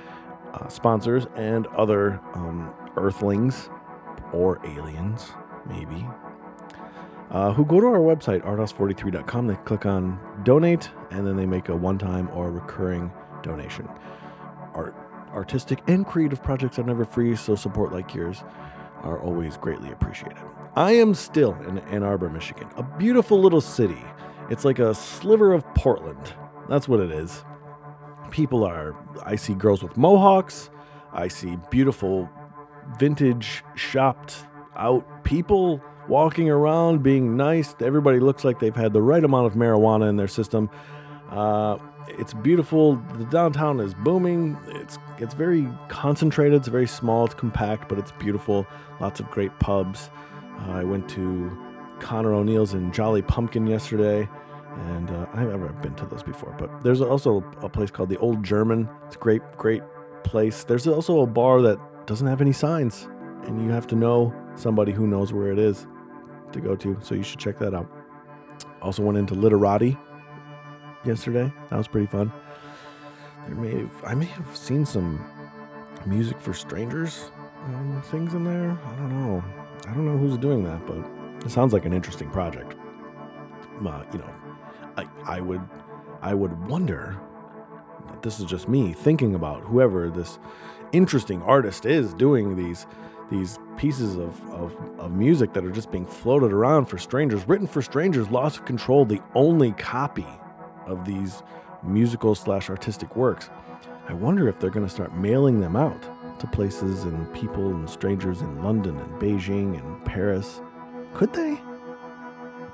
[0.55, 3.69] uh, sponsors, and other um, earthlings
[4.31, 5.29] or aliens,
[5.69, 6.07] maybe,
[7.29, 9.45] uh, who go to our website, arthouse43.com.
[9.45, 13.11] They click on donate, and then they make a one time or recurring
[13.43, 13.87] donation.
[14.73, 14.95] Art,
[15.35, 18.43] artistic and creative projects are never free, so support like yours
[19.03, 20.41] are always greatly appreciated.
[20.75, 24.03] I am still in Ann Arbor, Michigan, a beautiful little city.
[24.49, 26.33] It's like a sliver of Portland.
[26.69, 27.43] That's what it is.
[28.31, 30.69] People are, I see girls with mohawks.
[31.11, 32.29] I see beautiful
[32.97, 34.45] vintage shopped
[34.75, 37.75] out people walking around being nice.
[37.79, 40.69] Everybody looks like they've had the right amount of marijuana in their system.
[41.29, 41.77] Uh,
[42.07, 42.95] it's beautiful.
[43.17, 44.57] The downtown is booming.
[44.67, 46.55] It's it's very concentrated.
[46.59, 47.25] It's very small.
[47.25, 48.67] It's compact, but it's beautiful.
[48.99, 50.09] Lots of great pubs.
[50.59, 51.57] Uh, I went to
[51.99, 54.27] Conor O'Neill's in Jolly Pumpkin yesterday,
[54.75, 56.55] and uh, I've never been to those before.
[56.57, 58.89] But there's also a place called the Old German.
[59.05, 59.83] It's a great, great
[60.23, 60.63] place.
[60.63, 63.07] There's also a bar that doesn't have any signs,
[63.43, 65.87] and you have to know somebody who knows where it is
[66.51, 66.97] to go to.
[67.01, 67.89] So you should check that out.
[68.81, 69.97] Also went into Literati
[71.05, 71.51] yesterday.
[71.69, 72.31] That was pretty fun.
[73.47, 75.25] There may have, I may have seen some
[76.05, 77.31] music for strangers
[77.65, 78.71] um, things in there.
[78.71, 79.43] I don't know.
[79.87, 80.97] I don't know who's doing that, but
[81.45, 82.75] it sounds like an interesting project.
[83.85, 84.29] Uh, you know,
[84.97, 85.61] I I would
[86.21, 87.19] I would wonder.
[88.21, 90.39] This is just me thinking about whoever this
[90.93, 92.85] interesting artist is doing these
[93.31, 97.65] these pieces of, of, of music that are just being floated around for strangers, written
[97.65, 100.27] for strangers, loss of control, the only copy
[100.85, 101.41] of these
[101.81, 103.49] musical slash artistic works.
[104.07, 106.01] I wonder if they're going to start mailing them out
[106.39, 110.61] to places and people and strangers in London and Beijing and Paris.
[111.13, 111.59] Could they?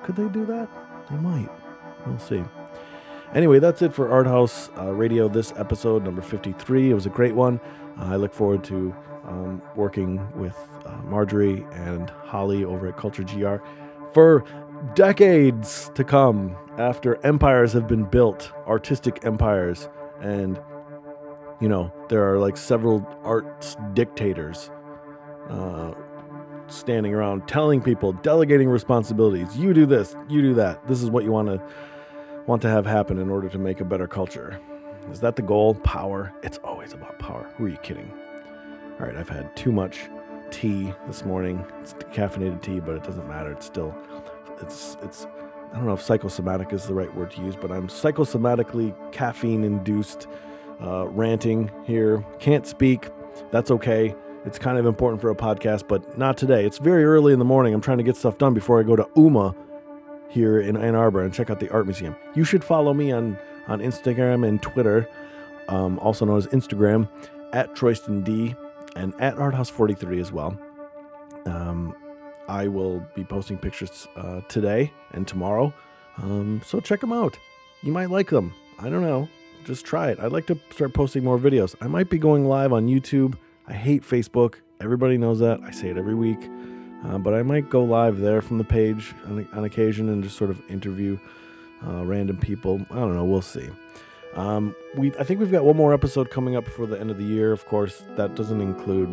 [0.03, 0.69] Could they do that?
[1.09, 1.49] They might.
[2.05, 2.43] We'll see.
[3.34, 6.89] Anyway, that's it for Art House uh, Radio this episode, number 53.
[6.89, 7.59] It was a great one.
[7.99, 8.95] Uh, I look forward to
[9.27, 13.57] um, working with uh, Marjorie and Holly over at Culture GR
[14.13, 14.43] for
[14.95, 19.89] decades to come after empires have been built, artistic empires,
[20.21, 20.59] and
[21.61, 24.71] you know there are like several arts dictators
[25.49, 25.91] uh,
[26.69, 29.57] standing around telling people, delegating responsibilities.
[29.57, 30.87] You do this, you do that.
[30.87, 31.61] This is what you want to
[32.45, 34.59] want to have happen in order to make a better culture.
[35.11, 35.75] Is that the goal?
[35.75, 36.33] Power.
[36.43, 37.49] It's always about power.
[37.57, 38.11] Who are you kidding?
[38.99, 40.09] All right, I've had too much
[40.51, 41.65] tea this morning.
[41.81, 43.51] It's caffeinated tea, but it doesn't matter.
[43.51, 43.95] It's still,
[44.61, 45.27] it's it's.
[45.71, 49.63] I don't know if psychosomatic is the right word to use, but I'm psychosomatically caffeine
[49.63, 50.27] induced
[50.81, 52.25] uh, ranting here.
[52.39, 53.09] Can't speak.
[53.51, 54.15] That's okay.
[54.45, 56.66] It's kind of important for a podcast, but not today.
[56.66, 57.74] It's very early in the morning.
[57.74, 59.53] I'm trying to get stuff done before I go to UMMA
[60.30, 62.16] here in Ann Arbor and check out the art museum.
[62.36, 63.38] You should follow me on
[63.68, 65.07] on Instagram and Twitter,
[65.68, 67.07] um, also known as Instagram,
[67.53, 68.56] at Troyston D
[68.95, 70.60] and at ArtHouse43 as well.
[71.45, 71.95] Um,
[72.48, 75.74] I will be posting pictures uh, today and tomorrow,
[76.18, 77.38] um, so check them out.
[77.84, 78.53] You might like them.
[78.80, 79.30] I don't know.
[79.66, 80.20] Just try it.
[80.20, 81.76] I'd like to start posting more videos.
[81.82, 83.38] I might be going live on YouTube.
[83.69, 84.55] I hate Facebook.
[84.81, 85.61] Everybody knows that.
[85.63, 86.39] I say it every week.
[87.05, 90.37] Uh, but I might go live there from the page on, on occasion and just
[90.37, 91.17] sort of interview
[91.87, 92.81] uh, random people.
[92.91, 93.23] I don't know.
[93.23, 93.69] We'll see.
[94.35, 97.17] Um, we I think we've got one more episode coming up before the end of
[97.17, 97.51] the year.
[97.51, 99.09] Of course, that doesn't include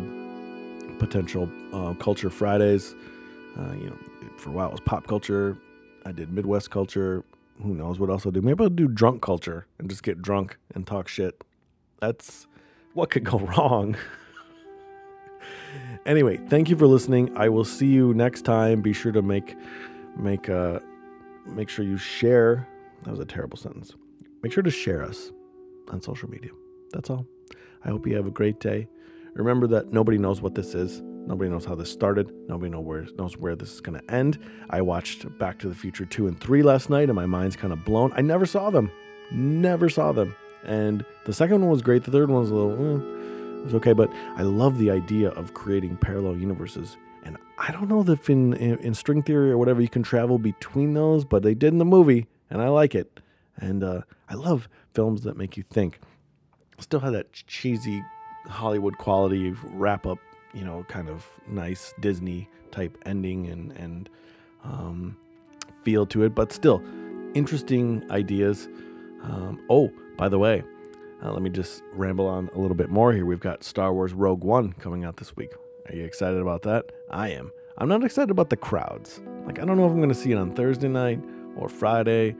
[0.99, 2.93] potential uh, culture Fridays.
[3.57, 3.97] Uh, you know,
[4.37, 5.57] for a while it was pop culture.
[6.05, 7.23] I did Midwest culture.
[7.63, 8.41] Who knows what else I'll do?
[8.41, 11.43] Maybe I'll do drunk culture and just get drunk and talk shit.
[11.99, 12.47] That's
[12.93, 13.95] what could go wrong.
[16.07, 17.35] Anyway, thank you for listening.
[17.37, 18.81] I will see you next time.
[18.81, 19.55] Be sure to make
[20.17, 20.79] make uh
[21.45, 22.67] make sure you share.
[23.03, 23.93] That was a terrible sentence.
[24.41, 25.31] Make sure to share us
[25.89, 26.51] on social media.
[26.91, 27.25] That's all.
[27.83, 28.87] I hope you have a great day.
[29.35, 31.01] Remember that nobody knows what this is.
[31.27, 32.31] Nobody knows how this started.
[32.47, 34.39] Nobody know where, knows where this is going to end.
[34.69, 37.71] I watched Back to the Future 2 and 3 last night and my mind's kind
[37.71, 38.11] of blown.
[38.15, 38.89] I never saw them.
[39.31, 40.35] Never saw them.
[40.63, 42.03] And the second one was great.
[42.03, 43.16] The third one was a little, eh,
[43.59, 43.93] it was okay.
[43.93, 46.97] But I love the idea of creating parallel universes.
[47.23, 50.37] And I don't know if in, in, in string theory or whatever you can travel
[50.37, 53.19] between those, but they did in the movie and I like it.
[53.57, 55.99] And uh, I love films that make you think.
[56.79, 58.03] Still have that cheesy
[58.47, 60.19] Hollywood quality wrap up,
[60.53, 64.09] you know, kind of nice Disney type ending and and
[64.63, 65.17] um,
[65.83, 66.83] feel to it, but still
[67.33, 68.67] interesting ideas.
[69.23, 70.63] Um, oh, by the way,
[71.23, 73.25] uh, let me just ramble on a little bit more here.
[73.25, 75.51] We've got Star Wars Rogue One coming out this week.
[75.89, 76.85] Are you excited about that?
[77.09, 77.51] I am.
[77.77, 79.21] I'm not excited about the crowds.
[79.45, 81.19] Like, I don't know if I'm going to see it on Thursday night
[81.55, 82.35] or Friday.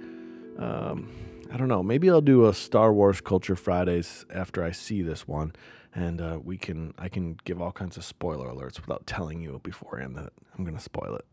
[0.57, 1.11] Um,
[1.51, 1.81] I don't know.
[1.81, 5.53] Maybe I'll do a Star Wars Culture Fridays after I see this one,
[5.95, 9.59] and uh, we can I can give all kinds of spoiler alerts without telling you
[9.63, 11.25] beforehand that I'm going to spoil it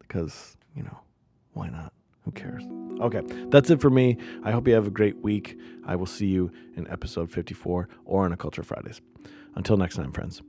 [0.00, 0.98] because you know
[1.54, 1.92] why not?
[2.24, 2.64] Who cares?
[3.02, 4.16] Okay, that's it for me.
[4.44, 5.58] I hope you have a great week.
[5.84, 9.00] I will see you in episode 54 or on a Culture Fridays.
[9.56, 10.40] Until next time, friends.